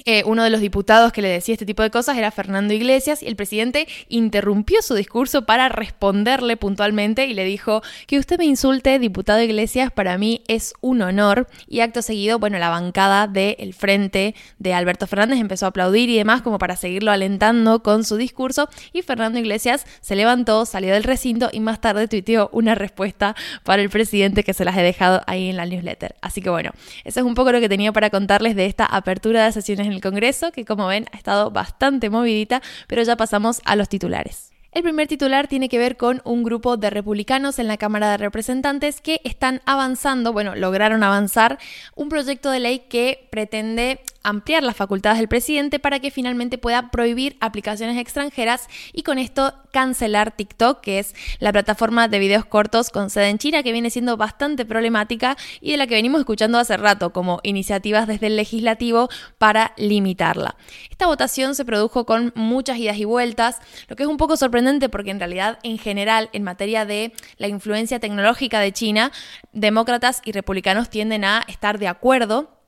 eh, 0.05 0.25
uno 0.27 0.43
de 0.43 0.51
los 0.51 0.61
diputados 0.61 1.13
que 1.13 1.23
le 1.23 1.29
decía 1.29 1.53
este 1.53 1.67
tipo 1.67 1.83
de 1.83 1.91
cosas 1.91 2.17
era 2.17 2.31
Fernando 2.31 2.73
Iglesias 2.75 3.23
y 3.23 3.27
el 3.27 3.37
presidente 3.37 3.87
interrumpió 4.09 4.83
su 4.83 4.95
discurso 4.95 5.45
para 5.45 5.69
responderle 5.69 6.57
puntualmente 6.57 7.27
y 7.27 7.35
le 7.35 7.45
dijo 7.45 7.83
que 8.07 8.19
usted 8.19 8.39
me 8.39 8.47
insulte, 8.47 8.99
diputado 8.99 9.41
Iglesias, 9.43 9.93
para 9.93 10.19
mí 10.19 10.43
es 10.49 10.73
un 10.81 11.03
honor. 11.03 11.47
Y 11.69 11.81
acto 11.81 12.03
seguido, 12.03 12.39
bueno, 12.39 12.59
la 12.59 12.71
bancada 12.71 13.29
del 13.29 13.75
frente 13.75 14.35
de 14.59 14.75
Alberto 14.75 15.07
Fernández 15.07 15.39
empezó 15.39 15.67
a 15.67 15.69
aplaudir 15.69 16.09
y 16.09 16.17
demás 16.17 16.43
como 16.43 16.59
para 16.59 16.75
seguirlo 16.75 17.11
alentando 17.13 17.83
con 17.83 18.05
su 18.05 18.17
discurso 18.17 18.69
y 18.93 19.03
Fernando 19.03 19.39
Iglesias 19.39 19.87
se 20.01 20.17
levantó, 20.17 20.65
salió 20.65 20.95
del 20.95 21.05
recinto 21.05 21.51
y 21.53 21.61
más 21.61 21.81
tarde 21.81 22.09
tuiteó 22.09 22.49
una 22.53 22.75
respuesta 22.75 23.37
para 23.63 23.83
el 23.83 23.91
presidente 23.91 24.43
que 24.43 24.55
se 24.55 24.65
las 24.65 24.77
he 24.77 24.83
dejado 24.83 25.21
ahí 25.27 25.51
en 25.51 25.57
la 25.57 25.67
newsletter. 25.67 26.17
Así 26.23 26.41
que 26.41 26.51
bueno, 26.51 26.73
eso 27.05 27.21
es 27.21 27.27
un 27.27 27.35
poco 27.35 27.53
lo 27.53 27.61
que 27.61 27.69
tenía 27.69 27.93
para 27.93 28.11
contarles 28.11 28.57
de 28.57 28.67
esta 28.67 28.87
apertura 28.87 29.45
de 29.45 29.53
sesiones 29.53 29.92
el 29.93 30.01
Congreso, 30.01 30.53
que 30.53 30.65
como 30.65 30.87
ven 30.87 31.07
ha 31.13 31.17
estado 31.17 31.51
bastante 31.51 32.11
movidita, 32.11 32.63
pero 32.87 33.03
ya 33.03 33.17
pasamos 33.17 33.61
a 33.65 33.77
los 33.77 33.89
titulares. 33.89 34.53
El 34.73 34.83
primer 34.83 35.07
titular 35.07 35.49
tiene 35.49 35.69
que 35.69 35.77
ver 35.77 35.99
con 35.99 36.23
un 36.25 36.43
grupo 36.43 36.79
de 36.79 36.89
republicanos 36.89 37.59
en 37.59 37.69
la 37.69 37.77
Cámara 37.77 38.11
de 38.11 38.17
Representantes 38.17 39.03
que 39.03 39.21
están 39.23 39.61
avanzando, 39.67 40.33
bueno, 40.33 40.55
lograron 40.55 41.03
avanzar 41.03 41.59
un 41.95 42.09
proyecto 42.09 42.51
de 42.51 42.61
ley 42.61 42.79
que 42.89 43.29
pretende 43.31 44.01
ampliar 44.23 44.63
las 44.63 44.77
facultades 44.77 45.19
del 45.19 45.29
presidente 45.29 45.79
para 45.79 46.01
que 46.01 46.11
finalmente 46.11 46.59
pueda 46.59 46.91
prohibir 46.91 47.37
aplicaciones 47.41 47.99
extranjeras 47.99 48.69
y 48.93 49.03
con 49.03 49.19
esto 49.19 49.55
cancelar 49.73 50.37
TikTok, 50.37 50.81
que 50.81 50.99
es 50.99 51.15
la 51.39 51.53
plataforma 51.53 52.09
de 52.09 52.19
videos 52.19 52.45
cortos 52.45 52.91
con 52.91 53.11
sede 53.11 53.29
en 53.29 53.39
China 53.39 53.63
que 53.63 53.73
viene 53.73 53.91
siendo 53.91 54.17
bastante 54.17 54.65
problemática 54.65 55.37
y 55.61 55.73
de 55.73 55.77
la 55.77 55.87
que 55.87 55.95
venimos 55.95 56.21
escuchando 56.21 56.59
hace 56.59 56.77
rato 56.77 57.13
como 57.13 57.41
iniciativas 57.43 58.07
desde 58.07 58.29
el 58.29 58.37
legislativo 58.37 59.09
para 59.39 59.73
limitarla. 59.77 60.57
Esta 60.91 61.07
votación 61.07 61.55
se 61.55 61.65
produjo 61.65 62.07
con 62.07 62.33
muchas 62.35 62.79
idas 62.79 62.99
y 62.99 63.05
vueltas, 63.05 63.59
lo 63.89 63.97
que 63.97 64.03
es 64.03 64.09
un 64.09 64.17
poco 64.17 64.37
sorprendente 64.37 64.89
porque 64.89 65.11
en 65.11 65.19
realidad 65.19 65.59
en 65.63 65.79
general 65.79 66.29
en 66.33 66.43
materia 66.43 66.85
de 66.85 67.13
la 67.39 67.49
influencia 67.49 68.01
tecnológica 68.01 68.61
de 68.61 68.73
China, 68.73 69.13
demócratas 69.53 70.21
y 70.25 70.33
republicanos 70.33 70.91
tienden 70.91 71.25
a 71.25 71.45
estar 71.49 71.79
de 71.79 71.89
acuerdo 71.89 72.62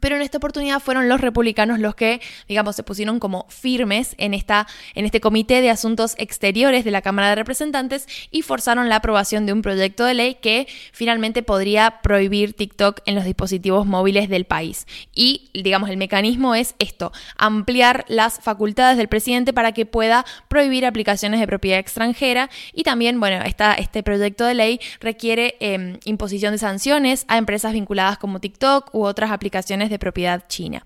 pero 0.00 0.16
en 0.16 0.22
esta 0.22 0.38
oportunidad 0.38 0.80
fueron 0.80 1.08
los 1.08 1.20
republicanos 1.20 1.78
los 1.78 1.94
que, 1.94 2.20
digamos, 2.48 2.76
se 2.76 2.82
pusieron 2.82 3.18
como 3.18 3.46
firmes 3.48 4.14
en, 4.18 4.34
esta, 4.34 4.66
en 4.94 5.04
este 5.04 5.20
comité 5.20 5.60
de 5.60 5.70
asuntos 5.70 6.14
exteriores 6.18 6.84
de 6.84 6.90
la 6.90 7.02
Cámara 7.02 7.30
de 7.30 7.34
Representantes 7.36 8.06
y 8.30 8.42
forzaron 8.42 8.88
la 8.88 8.96
aprobación 8.96 9.46
de 9.46 9.52
un 9.52 9.62
proyecto 9.62 10.04
de 10.04 10.14
ley 10.14 10.34
que 10.34 10.66
finalmente 10.92 11.42
podría 11.42 12.00
prohibir 12.02 12.54
TikTok 12.54 13.00
en 13.06 13.14
los 13.14 13.24
dispositivos 13.24 13.86
móviles 13.86 14.28
del 14.28 14.44
país. 14.44 14.86
Y, 15.14 15.50
digamos, 15.54 15.90
el 15.90 15.96
mecanismo 15.96 16.54
es 16.54 16.74
esto, 16.78 17.12
ampliar 17.36 18.04
las 18.08 18.40
facultades 18.40 18.96
del 18.96 19.08
presidente 19.08 19.52
para 19.52 19.72
que 19.72 19.86
pueda 19.86 20.24
prohibir 20.48 20.86
aplicaciones 20.86 21.40
de 21.40 21.46
propiedad 21.46 21.78
extranjera 21.78 22.50
y 22.72 22.82
también, 22.82 23.20
bueno, 23.20 23.44
esta, 23.44 23.74
este 23.74 24.02
proyecto 24.02 24.44
de 24.44 24.54
ley 24.54 24.80
requiere 25.00 25.56
eh, 25.60 25.98
imposición 26.04 26.52
de 26.52 26.58
sanciones 26.58 27.24
a 27.28 27.38
empresas 27.38 27.72
vinculadas 27.72 28.18
como 28.18 28.40
TikTok 28.40 28.94
u 28.94 29.04
otras 29.04 29.30
aplicaciones 29.30 29.85
de 29.90 29.98
propiedad 29.98 30.44
china. 30.48 30.84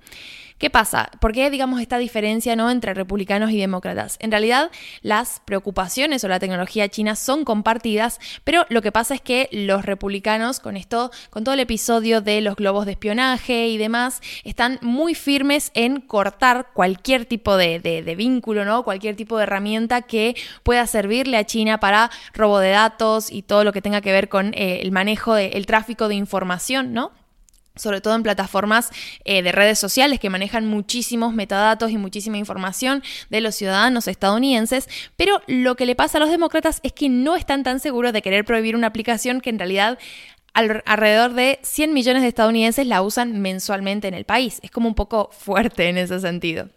¿Qué 0.60 0.68
pasa? 0.68 1.10
¿Por 1.20 1.32
qué, 1.32 1.48
digamos, 1.48 1.80
esta 1.80 1.96
diferencia 1.96 2.54
¿no? 2.54 2.70
entre 2.70 2.92
republicanos 2.92 3.50
y 3.50 3.56
demócratas? 3.56 4.18
En 4.20 4.30
realidad, 4.30 4.70
las 5.00 5.40
preocupaciones 5.46 6.22
o 6.22 6.28
la 6.28 6.38
tecnología 6.38 6.86
china 6.90 7.16
son 7.16 7.46
compartidas, 7.46 8.20
pero 8.44 8.66
lo 8.68 8.82
que 8.82 8.92
pasa 8.92 9.14
es 9.14 9.22
que 9.22 9.48
los 9.52 9.86
republicanos, 9.86 10.60
con 10.60 10.76
esto, 10.76 11.12
con 11.30 11.44
todo 11.44 11.54
el 11.54 11.60
episodio 11.60 12.20
de 12.20 12.42
los 12.42 12.56
globos 12.56 12.84
de 12.84 12.92
espionaje 12.92 13.68
y 13.68 13.78
demás, 13.78 14.20
están 14.44 14.78
muy 14.82 15.14
firmes 15.14 15.70
en 15.72 16.02
cortar 16.02 16.72
cualquier 16.74 17.24
tipo 17.24 17.56
de, 17.56 18.14
vínculo, 18.14 18.66
¿no? 18.66 18.82
Cualquier 18.84 19.16
tipo 19.16 19.38
de 19.38 19.44
herramienta 19.44 20.02
que 20.02 20.36
pueda 20.62 20.86
servirle 20.86 21.38
a 21.38 21.46
China 21.46 21.80
para 21.80 22.10
robo 22.34 22.58
de 22.58 22.68
datos 22.68 23.32
y 23.32 23.40
todo 23.40 23.64
lo 23.64 23.72
que 23.72 23.80
tenga 23.80 24.02
que 24.02 24.12
ver 24.12 24.28
con 24.28 24.52
eh, 24.52 24.82
el 24.82 24.92
manejo 24.92 25.32
del 25.32 25.64
tráfico 25.64 26.06
de 26.08 26.16
información, 26.16 26.92
¿no? 26.92 27.12
Sobre 27.80 28.00
todo 28.00 28.14
en 28.14 28.22
plataformas 28.22 28.90
eh, 29.24 29.42
de 29.42 29.52
redes 29.52 29.78
sociales 29.78 30.20
que 30.20 30.30
manejan 30.30 30.66
muchísimos 30.66 31.34
metadatos 31.34 31.90
y 31.90 31.96
muchísima 31.96 32.38
información 32.38 33.02
de 33.30 33.40
los 33.40 33.54
ciudadanos 33.54 34.08
estadounidenses, 34.08 34.88
pero 35.16 35.42
lo 35.46 35.76
que 35.76 35.86
le 35.86 35.96
pasa 35.96 36.18
a 36.18 36.20
los 36.20 36.30
demócratas 36.30 36.80
es 36.82 36.92
que 36.92 37.08
no 37.08 37.36
están 37.36 37.62
tan 37.62 37.80
seguros 37.80 38.12
de 38.12 38.22
querer 38.22 38.44
prohibir 38.44 38.76
una 38.76 38.86
aplicación 38.88 39.40
que 39.40 39.50
en 39.50 39.58
realidad 39.58 39.98
alrededor 40.52 41.34
de 41.34 41.60
100 41.62 41.92
millones 41.92 42.22
de 42.22 42.28
estadounidenses 42.28 42.86
la 42.86 43.02
usan 43.02 43.40
mensualmente 43.40 44.08
en 44.08 44.14
el 44.14 44.24
país. 44.24 44.58
Es 44.62 44.70
como 44.70 44.88
un 44.88 44.94
poco 44.94 45.30
fuerte 45.32 45.88
en 45.88 45.96
ese 45.96 46.18
sentido. 46.20 46.68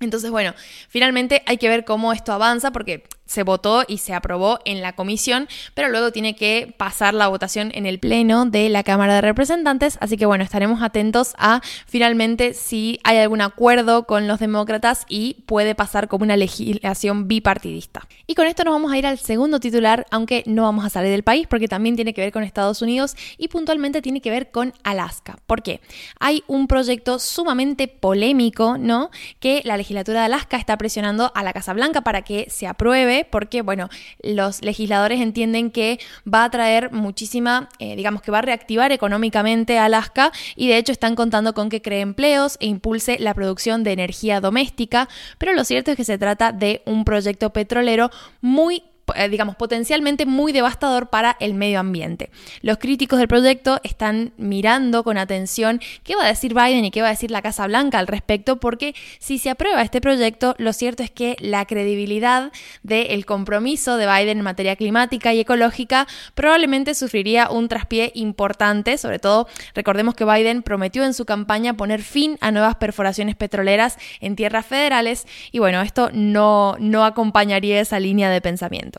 Entonces, 0.00 0.30
bueno, 0.30 0.54
finalmente 0.88 1.42
hay 1.46 1.56
que 1.56 1.68
ver 1.68 1.84
cómo 1.84 2.12
esto 2.12 2.32
avanza 2.32 2.70
porque 2.70 3.04
se 3.26 3.42
votó 3.42 3.84
y 3.86 3.98
se 3.98 4.14
aprobó 4.14 4.60
en 4.64 4.80
la 4.80 4.94
comisión, 4.94 5.48
pero 5.74 5.88
luego 5.88 6.12
tiene 6.12 6.34
que 6.34 6.74
pasar 6.76 7.14
la 7.14 7.28
votación 7.28 7.70
en 7.74 7.86
el 7.86 7.98
pleno 7.98 8.46
de 8.46 8.68
la 8.68 8.82
Cámara 8.82 9.14
de 9.14 9.20
Representantes, 9.20 9.98
así 10.00 10.16
que 10.16 10.26
bueno, 10.26 10.44
estaremos 10.44 10.82
atentos 10.82 11.34
a 11.38 11.60
finalmente 11.86 12.54
si 12.54 12.98
hay 13.04 13.18
algún 13.18 13.40
acuerdo 13.40 14.06
con 14.06 14.28
los 14.28 14.38
demócratas 14.38 15.04
y 15.08 15.34
puede 15.46 15.74
pasar 15.74 16.08
como 16.08 16.24
una 16.24 16.36
legislación 16.36 17.28
bipartidista. 17.28 18.06
Y 18.26 18.34
con 18.34 18.46
esto 18.46 18.64
nos 18.64 18.72
vamos 18.72 18.92
a 18.92 18.98
ir 18.98 19.06
al 19.06 19.18
segundo 19.18 19.60
titular, 19.60 20.06
aunque 20.10 20.42
no 20.46 20.62
vamos 20.62 20.84
a 20.84 20.90
salir 20.90 21.10
del 21.10 21.22
país 21.22 21.46
porque 21.48 21.68
también 21.68 21.96
tiene 21.96 22.14
que 22.14 22.20
ver 22.20 22.32
con 22.32 22.42
Estados 22.42 22.82
Unidos 22.82 23.16
y 23.38 23.48
puntualmente 23.48 24.02
tiene 24.02 24.20
que 24.20 24.30
ver 24.30 24.50
con 24.50 24.72
Alaska. 24.84 25.38
¿Por 25.46 25.62
qué? 25.62 25.80
Hay 26.20 26.44
un 26.46 26.68
proyecto 26.68 27.18
sumamente 27.18 27.88
polémico, 27.88 28.78
¿no? 28.78 29.10
Que 29.40 29.62
la 29.64 29.76
legislatura 29.76 30.20
de 30.20 30.26
Alaska 30.26 30.56
está 30.56 30.76
presionando 30.78 31.32
a 31.34 31.42
la 31.42 31.52
Casa 31.52 31.72
Blanca 31.72 32.02
para 32.02 32.22
que 32.22 32.46
se 32.50 32.66
apruebe 32.66 33.15
porque, 33.24 33.62
bueno, 33.62 33.88
los 34.22 34.62
legisladores 34.62 35.20
entienden 35.20 35.70
que 35.70 35.98
va 36.32 36.44
a 36.44 36.50
traer 36.50 36.92
muchísima, 36.92 37.68
eh, 37.78 37.96
digamos 37.96 38.22
que 38.22 38.30
va 38.30 38.38
a 38.38 38.42
reactivar 38.42 38.92
económicamente 38.92 39.78
Alaska 39.78 40.32
y 40.54 40.68
de 40.68 40.78
hecho 40.78 40.92
están 40.92 41.14
contando 41.14 41.54
con 41.54 41.68
que 41.68 41.82
cree 41.82 42.00
empleos 42.00 42.56
e 42.60 42.66
impulse 42.66 43.18
la 43.18 43.34
producción 43.34 43.84
de 43.84 43.92
energía 43.92 44.40
doméstica, 44.40 45.08
pero 45.38 45.52
lo 45.52 45.64
cierto 45.64 45.90
es 45.90 45.96
que 45.96 46.04
se 46.04 46.18
trata 46.18 46.52
de 46.52 46.82
un 46.84 47.04
proyecto 47.04 47.50
petrolero 47.52 48.10
muy 48.40 48.82
digamos, 49.30 49.56
potencialmente 49.56 50.26
muy 50.26 50.52
devastador 50.52 51.08
para 51.08 51.36
el 51.40 51.54
medio 51.54 51.80
ambiente. 51.80 52.30
Los 52.62 52.78
críticos 52.78 53.18
del 53.18 53.28
proyecto 53.28 53.80
están 53.82 54.32
mirando 54.36 55.04
con 55.04 55.18
atención 55.18 55.80
qué 56.02 56.16
va 56.16 56.24
a 56.24 56.28
decir 56.28 56.54
Biden 56.54 56.84
y 56.84 56.90
qué 56.90 57.02
va 57.02 57.08
a 57.08 57.10
decir 57.10 57.30
la 57.30 57.42
Casa 57.42 57.66
Blanca 57.66 57.98
al 57.98 58.06
respecto, 58.06 58.56
porque 58.56 58.94
si 59.18 59.38
se 59.38 59.50
aprueba 59.50 59.82
este 59.82 60.00
proyecto, 60.00 60.54
lo 60.58 60.72
cierto 60.72 61.02
es 61.02 61.10
que 61.10 61.36
la 61.40 61.64
credibilidad 61.66 62.52
del 62.82 63.24
compromiso 63.26 63.96
de 63.96 64.06
Biden 64.06 64.38
en 64.38 64.44
materia 64.44 64.76
climática 64.76 65.32
y 65.32 65.40
ecológica 65.40 66.06
probablemente 66.34 66.94
sufriría 66.94 67.50
un 67.50 67.68
traspié 67.68 68.12
importante, 68.14 68.98
sobre 68.98 69.18
todo 69.18 69.46
recordemos 69.74 70.14
que 70.14 70.24
Biden 70.24 70.62
prometió 70.62 71.04
en 71.04 71.14
su 71.14 71.24
campaña 71.24 71.74
poner 71.74 72.02
fin 72.02 72.38
a 72.40 72.50
nuevas 72.50 72.76
perforaciones 72.76 73.36
petroleras 73.36 73.98
en 74.20 74.36
tierras 74.36 74.66
federales 74.66 75.26
y 75.52 75.58
bueno, 75.58 75.80
esto 75.82 76.10
no, 76.12 76.76
no 76.78 77.04
acompañaría 77.04 77.80
esa 77.80 78.00
línea 78.00 78.30
de 78.30 78.40
pensamiento. 78.40 78.95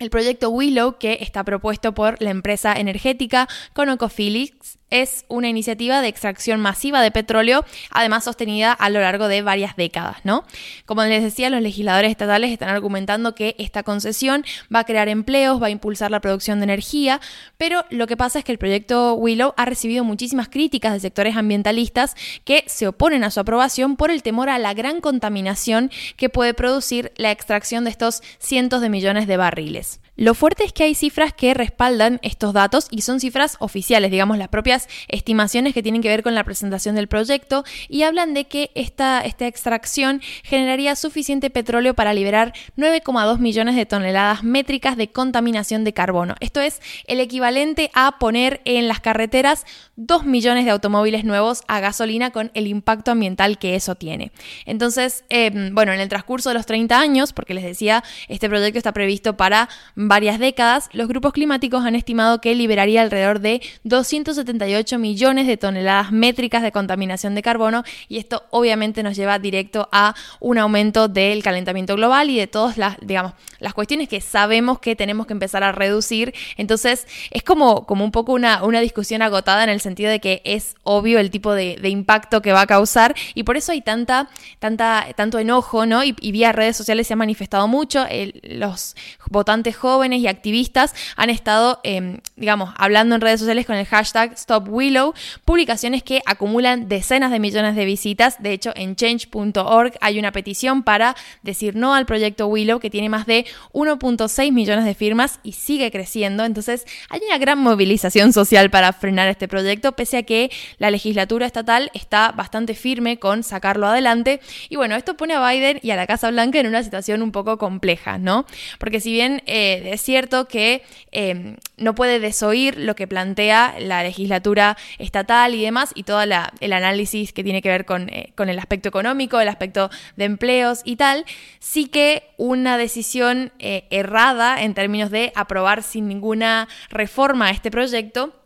El 0.00 0.08
proyecto 0.08 0.48
Willow, 0.48 0.96
que 0.96 1.18
está 1.20 1.44
propuesto 1.44 1.92
por 1.92 2.22
la 2.22 2.30
empresa 2.30 2.72
energética 2.72 3.46
ConocoPhillips, 3.74 4.78
es 4.90 5.24
una 5.28 5.48
iniciativa 5.48 6.00
de 6.00 6.08
extracción 6.08 6.60
masiva 6.60 7.00
de 7.02 7.10
petróleo, 7.10 7.64
además 7.90 8.24
sostenida 8.24 8.72
a 8.72 8.90
lo 8.90 9.00
largo 9.00 9.28
de 9.28 9.42
varias 9.42 9.76
décadas, 9.76 10.18
¿no? 10.24 10.44
Como 10.86 11.02
les 11.04 11.22
decía, 11.22 11.50
los 11.50 11.62
legisladores 11.62 12.10
estatales 12.10 12.50
están 12.50 12.68
argumentando 12.68 13.34
que 13.34 13.54
esta 13.58 13.82
concesión 13.82 14.44
va 14.74 14.80
a 14.80 14.84
crear 14.84 15.08
empleos, 15.08 15.62
va 15.62 15.68
a 15.68 15.70
impulsar 15.70 16.10
la 16.10 16.20
producción 16.20 16.58
de 16.58 16.64
energía, 16.64 17.20
pero 17.56 17.84
lo 17.90 18.06
que 18.06 18.16
pasa 18.16 18.38
es 18.38 18.44
que 18.44 18.52
el 18.52 18.58
proyecto 18.58 19.14
Willow 19.14 19.54
ha 19.56 19.64
recibido 19.64 20.04
muchísimas 20.04 20.48
críticas 20.48 20.92
de 20.92 21.00
sectores 21.00 21.36
ambientalistas 21.36 22.14
que 22.44 22.64
se 22.66 22.88
oponen 22.88 23.24
a 23.24 23.30
su 23.30 23.40
aprobación 23.40 23.96
por 23.96 24.10
el 24.10 24.22
temor 24.22 24.48
a 24.48 24.58
la 24.58 24.74
gran 24.74 25.00
contaminación 25.00 25.90
que 26.16 26.28
puede 26.28 26.54
producir 26.54 27.12
la 27.16 27.30
extracción 27.30 27.84
de 27.84 27.90
estos 27.90 28.22
cientos 28.38 28.80
de 28.80 28.88
millones 28.88 29.26
de 29.26 29.36
barriles. 29.36 30.00
Lo 30.20 30.34
fuerte 30.34 30.64
es 30.64 30.74
que 30.74 30.84
hay 30.84 30.94
cifras 30.94 31.32
que 31.32 31.54
respaldan 31.54 32.18
estos 32.20 32.52
datos 32.52 32.88
y 32.90 33.00
son 33.00 33.20
cifras 33.20 33.56
oficiales, 33.58 34.10
digamos, 34.10 34.36
las 34.36 34.48
propias 34.48 34.86
estimaciones 35.08 35.72
que 35.72 35.82
tienen 35.82 36.02
que 36.02 36.10
ver 36.10 36.22
con 36.22 36.34
la 36.34 36.44
presentación 36.44 36.94
del 36.94 37.08
proyecto 37.08 37.64
y 37.88 38.02
hablan 38.02 38.34
de 38.34 38.44
que 38.44 38.70
esta, 38.74 39.22
esta 39.22 39.46
extracción 39.46 40.20
generaría 40.42 40.94
suficiente 40.94 41.48
petróleo 41.48 41.94
para 41.94 42.12
liberar 42.12 42.52
9,2 42.76 43.38
millones 43.38 43.76
de 43.76 43.86
toneladas 43.86 44.44
métricas 44.44 44.98
de 44.98 45.10
contaminación 45.10 45.84
de 45.84 45.94
carbono. 45.94 46.34
Esto 46.40 46.60
es 46.60 46.82
el 47.06 47.18
equivalente 47.18 47.90
a 47.94 48.18
poner 48.18 48.60
en 48.66 48.88
las 48.88 49.00
carreteras 49.00 49.64
2 49.96 50.26
millones 50.26 50.66
de 50.66 50.72
automóviles 50.72 51.24
nuevos 51.24 51.62
a 51.66 51.80
gasolina 51.80 52.30
con 52.30 52.50
el 52.52 52.66
impacto 52.66 53.10
ambiental 53.10 53.58
que 53.58 53.74
eso 53.74 53.94
tiene. 53.94 54.32
Entonces, 54.66 55.24
em, 55.30 55.74
bueno, 55.74 55.94
en 55.94 56.00
el 56.00 56.10
transcurso 56.10 56.50
de 56.50 56.56
los 56.56 56.66
30 56.66 57.00
años, 57.00 57.32
porque 57.32 57.54
les 57.54 57.64
decía, 57.64 58.04
este 58.28 58.50
proyecto 58.50 58.76
está 58.76 58.92
previsto 58.92 59.38
para 59.38 59.70
varias 60.10 60.40
décadas, 60.40 60.88
los 60.92 61.06
grupos 61.06 61.32
climáticos 61.32 61.84
han 61.84 61.94
estimado 61.94 62.40
que 62.40 62.56
liberaría 62.56 63.00
alrededor 63.00 63.38
de 63.38 63.62
278 63.84 64.98
millones 64.98 65.46
de 65.46 65.56
toneladas 65.56 66.10
métricas 66.10 66.64
de 66.64 66.72
contaminación 66.72 67.36
de 67.36 67.42
carbono 67.42 67.84
y 68.08 68.18
esto 68.18 68.42
obviamente 68.50 69.04
nos 69.04 69.14
lleva 69.14 69.38
directo 69.38 69.88
a 69.92 70.16
un 70.40 70.58
aumento 70.58 71.06
del 71.06 71.44
calentamiento 71.44 71.94
global 71.94 72.28
y 72.28 72.36
de 72.36 72.48
todas 72.48 72.76
las, 72.76 72.96
digamos, 73.00 73.34
las 73.60 73.72
cuestiones 73.72 74.08
que 74.08 74.20
sabemos 74.20 74.80
que 74.80 74.96
tenemos 74.96 75.28
que 75.28 75.32
empezar 75.32 75.62
a 75.62 75.70
reducir. 75.70 76.34
Entonces 76.56 77.06
es 77.30 77.44
como, 77.44 77.86
como 77.86 78.04
un 78.04 78.10
poco 78.10 78.32
una, 78.32 78.64
una 78.64 78.80
discusión 78.80 79.22
agotada 79.22 79.62
en 79.62 79.70
el 79.70 79.80
sentido 79.80 80.10
de 80.10 80.18
que 80.18 80.42
es 80.44 80.74
obvio 80.82 81.20
el 81.20 81.30
tipo 81.30 81.54
de, 81.54 81.78
impacto 81.84 82.42
que 82.42 82.52
va 82.52 82.62
a 82.62 82.66
causar 82.66 83.14
y 83.34 83.44
por 83.44 83.56
eso 83.56 83.70
hay 83.70 83.80
tanta, 83.80 84.28
tanta, 84.58 85.06
tanto 85.14 85.38
enojo, 85.38 85.86
¿no? 85.86 86.02
Y, 86.02 86.14
vía 86.32 86.50
redes 86.50 86.76
sociales 86.76 87.06
se 87.06 87.12
ha 87.12 87.16
manifestado 87.16 87.68
mucho, 87.68 88.06
los 88.42 88.96
votantes 89.28 89.76
jóvenes 89.76 89.99
jóvenes 90.00 90.22
y 90.22 90.28
activistas 90.28 90.94
han 91.14 91.28
estado, 91.28 91.78
em, 91.82 92.20
digamos, 92.36 92.72
hablando 92.78 93.14
en 93.14 93.20
redes 93.20 93.40
sociales 93.40 93.66
con 93.66 93.76
el 93.76 93.84
hashtag 93.84 94.38
StopWillow, 94.38 95.12
publicaciones 95.44 96.02
que 96.02 96.22
acumulan 96.24 96.88
decenas 96.88 97.30
de 97.30 97.38
millones 97.38 97.76
de 97.76 97.84
visitas. 97.84 98.42
De 98.42 98.52
hecho, 98.52 98.72
en 98.76 98.96
change.org 98.96 99.92
hay 100.00 100.18
una 100.18 100.32
petición 100.32 100.84
para 100.84 101.14
decir 101.42 101.76
no 101.76 101.92
al 101.92 102.06
proyecto 102.06 102.46
Willow 102.46 102.80
que 102.80 102.88
tiene 102.88 103.10
más 103.10 103.26
de 103.26 103.44
1.6 103.74 104.52
millones 104.52 104.86
de 104.86 104.94
firmas 104.94 105.38
y 105.42 105.52
sigue 105.52 105.90
creciendo. 105.90 106.46
Entonces, 106.46 106.86
hay 107.10 107.20
una 107.26 107.36
gran 107.36 107.58
movilización 107.58 108.32
social 108.32 108.70
para 108.70 108.94
frenar 108.94 109.28
este 109.28 109.48
proyecto, 109.48 109.92
pese 109.92 110.16
a 110.16 110.22
que 110.22 110.50
la 110.78 110.90
legislatura 110.90 111.44
estatal 111.44 111.90
está 111.92 112.32
bastante 112.32 112.74
firme 112.74 113.18
con 113.18 113.42
sacarlo 113.42 113.86
adelante. 113.86 114.40
Y 114.70 114.76
bueno, 114.76 114.96
esto 114.96 115.18
pone 115.18 115.34
a 115.34 115.46
Biden 115.46 115.78
y 115.82 115.90
a 115.90 115.96
la 115.96 116.06
Casa 116.06 116.30
Blanca 116.30 116.58
en 116.58 116.68
una 116.68 116.82
situación 116.82 117.20
un 117.20 117.32
poco 117.32 117.58
compleja, 117.58 118.16
¿no? 118.16 118.46
Porque 118.78 119.00
si 119.00 119.12
bien 119.12 119.42
eh, 119.44 119.79
es 119.86 120.00
cierto 120.00 120.46
que 120.46 120.82
em, 121.12 121.56
no 121.76 121.94
puede 121.94 122.20
desoír 122.20 122.78
lo 122.78 122.94
que 122.96 123.06
plantea 123.06 123.74
la 123.78 124.02
legislatura 124.02 124.76
estatal 124.98 125.54
y 125.54 125.62
demás, 125.62 125.92
y 125.94 126.04
todo 126.04 126.22
el 126.22 126.72
análisis 126.72 127.32
que 127.32 127.44
tiene 127.44 127.62
que 127.62 127.68
ver 127.68 127.84
con, 127.84 128.08
eh, 128.08 128.32
con, 128.36 128.48
el 128.48 128.58
aspecto 128.58 128.88
económico, 128.88 129.40
el 129.40 129.48
aspecto 129.48 129.90
de 130.16 130.24
empleos 130.24 130.82
y 130.84 130.96
tal, 130.96 131.24
sí 131.58 131.86
que 131.86 132.24
una 132.36 132.78
decisión 132.78 133.52
eh, 133.58 133.84
errada 133.90 134.62
en 134.62 134.74
términos 134.74 135.10
de 135.10 135.32
aprobar 135.34 135.82
sin 135.82 136.08
ninguna 136.08 136.68
reforma 136.90 137.50
este 137.50 137.70
proyecto 137.70 138.39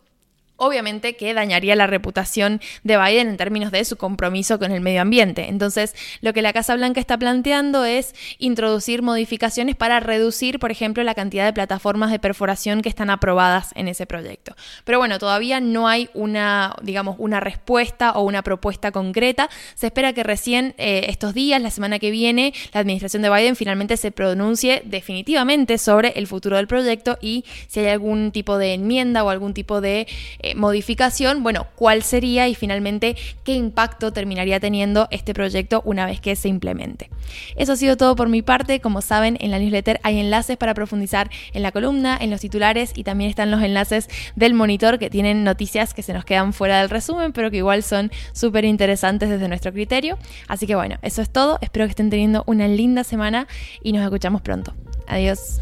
obviamente 0.57 1.15
que 1.15 1.33
dañaría 1.33 1.75
la 1.75 1.87
reputación 1.87 2.61
de 2.83 2.97
Biden 2.97 3.29
en 3.29 3.37
términos 3.37 3.71
de 3.71 3.83
su 3.85 3.97
compromiso 3.97 4.59
con 4.59 4.71
el 4.71 4.81
medio 4.81 5.01
ambiente. 5.01 5.49
Entonces, 5.49 5.95
lo 6.21 6.33
que 6.33 6.41
la 6.41 6.53
Casa 6.53 6.75
Blanca 6.75 6.99
está 6.99 7.17
planteando 7.17 7.85
es 7.85 8.13
introducir 8.37 9.01
modificaciones 9.01 9.75
para 9.75 9.99
reducir, 9.99 10.59
por 10.59 10.71
ejemplo, 10.71 11.03
la 11.03 11.15
cantidad 11.15 11.45
de 11.45 11.53
plataformas 11.53 12.11
de 12.11 12.19
perforación 12.19 12.81
que 12.81 12.89
están 12.89 13.09
aprobadas 13.09 13.71
en 13.75 13.87
ese 13.87 14.05
proyecto. 14.05 14.55
Pero 14.83 14.97
bueno, 14.97 15.19
todavía 15.19 15.59
no 15.59 15.87
hay 15.87 16.09
una, 16.13 16.75
digamos, 16.81 17.15
una 17.19 17.39
respuesta 17.39 18.11
o 18.11 18.23
una 18.23 18.43
propuesta 18.43 18.91
concreta. 18.91 19.49
Se 19.75 19.87
espera 19.87 20.13
que 20.13 20.23
recién 20.23 20.73
eh, 20.77 21.05
estos 21.09 21.33
días, 21.33 21.61
la 21.61 21.71
semana 21.71 21.99
que 21.99 22.11
viene, 22.11 22.53
la 22.73 22.81
administración 22.81 23.21
de 23.21 23.29
Biden 23.29 23.55
finalmente 23.55 23.97
se 23.97 24.11
pronuncie 24.11 24.81
definitivamente 24.85 25.77
sobre 25.77 26.09
el 26.15 26.27
futuro 26.27 26.57
del 26.57 26.67
proyecto 26.67 27.17
y 27.21 27.45
si 27.67 27.81
hay 27.81 27.87
algún 27.87 28.31
tipo 28.31 28.57
de 28.57 28.73
enmienda 28.73 29.23
o 29.23 29.29
algún 29.29 29.53
tipo 29.53 29.81
de 29.81 30.07
eh, 30.45 30.53
modificación, 30.53 31.41
bueno, 31.41 31.65
cuál 31.75 32.03
sería 32.03 32.47
y 32.47 32.53
finalmente 32.53 33.15
qué 33.43 33.53
impacto 33.53 34.13
terminaría 34.13 34.59
teniendo 34.59 35.07
este 35.09 35.33
proyecto 35.33 35.81
una 35.85 36.05
vez 36.05 36.21
que 36.21 36.35
se 36.35 36.49
implemente. 36.49 37.09
Eso 37.55 37.73
ha 37.73 37.75
sido 37.75 37.97
todo 37.97 38.15
por 38.15 38.29
mi 38.29 38.43
parte. 38.43 38.79
Como 38.79 39.01
saben, 39.01 39.37
en 39.39 39.49
la 39.49 39.57
newsletter 39.57 39.99
hay 40.03 40.19
enlaces 40.19 40.55
para 40.57 40.75
profundizar 40.75 41.31
en 41.53 41.63
la 41.63 41.71
columna, 41.71 42.15
en 42.21 42.29
los 42.29 42.41
titulares 42.41 42.91
y 42.95 43.03
también 43.03 43.31
están 43.31 43.49
los 43.49 43.63
enlaces 43.63 44.07
del 44.35 44.53
monitor 44.53 44.99
que 44.99 45.09
tienen 45.09 45.43
noticias 45.43 45.95
que 45.95 46.03
se 46.03 46.13
nos 46.13 46.25
quedan 46.25 46.53
fuera 46.53 46.79
del 46.79 46.91
resumen, 46.91 47.33
pero 47.33 47.49
que 47.49 47.57
igual 47.57 47.81
son 47.81 48.11
súper 48.31 48.65
interesantes 48.65 49.29
desde 49.29 49.47
nuestro 49.47 49.73
criterio. 49.73 50.19
Así 50.47 50.67
que 50.67 50.75
bueno, 50.75 50.97
eso 51.01 51.23
es 51.23 51.29
todo. 51.31 51.57
Espero 51.61 51.87
que 51.87 51.91
estén 51.91 52.11
teniendo 52.11 52.43
una 52.45 52.67
linda 52.67 53.03
semana 53.03 53.47
y 53.81 53.93
nos 53.93 54.03
escuchamos 54.03 54.43
pronto. 54.43 54.75
Adiós. 55.07 55.59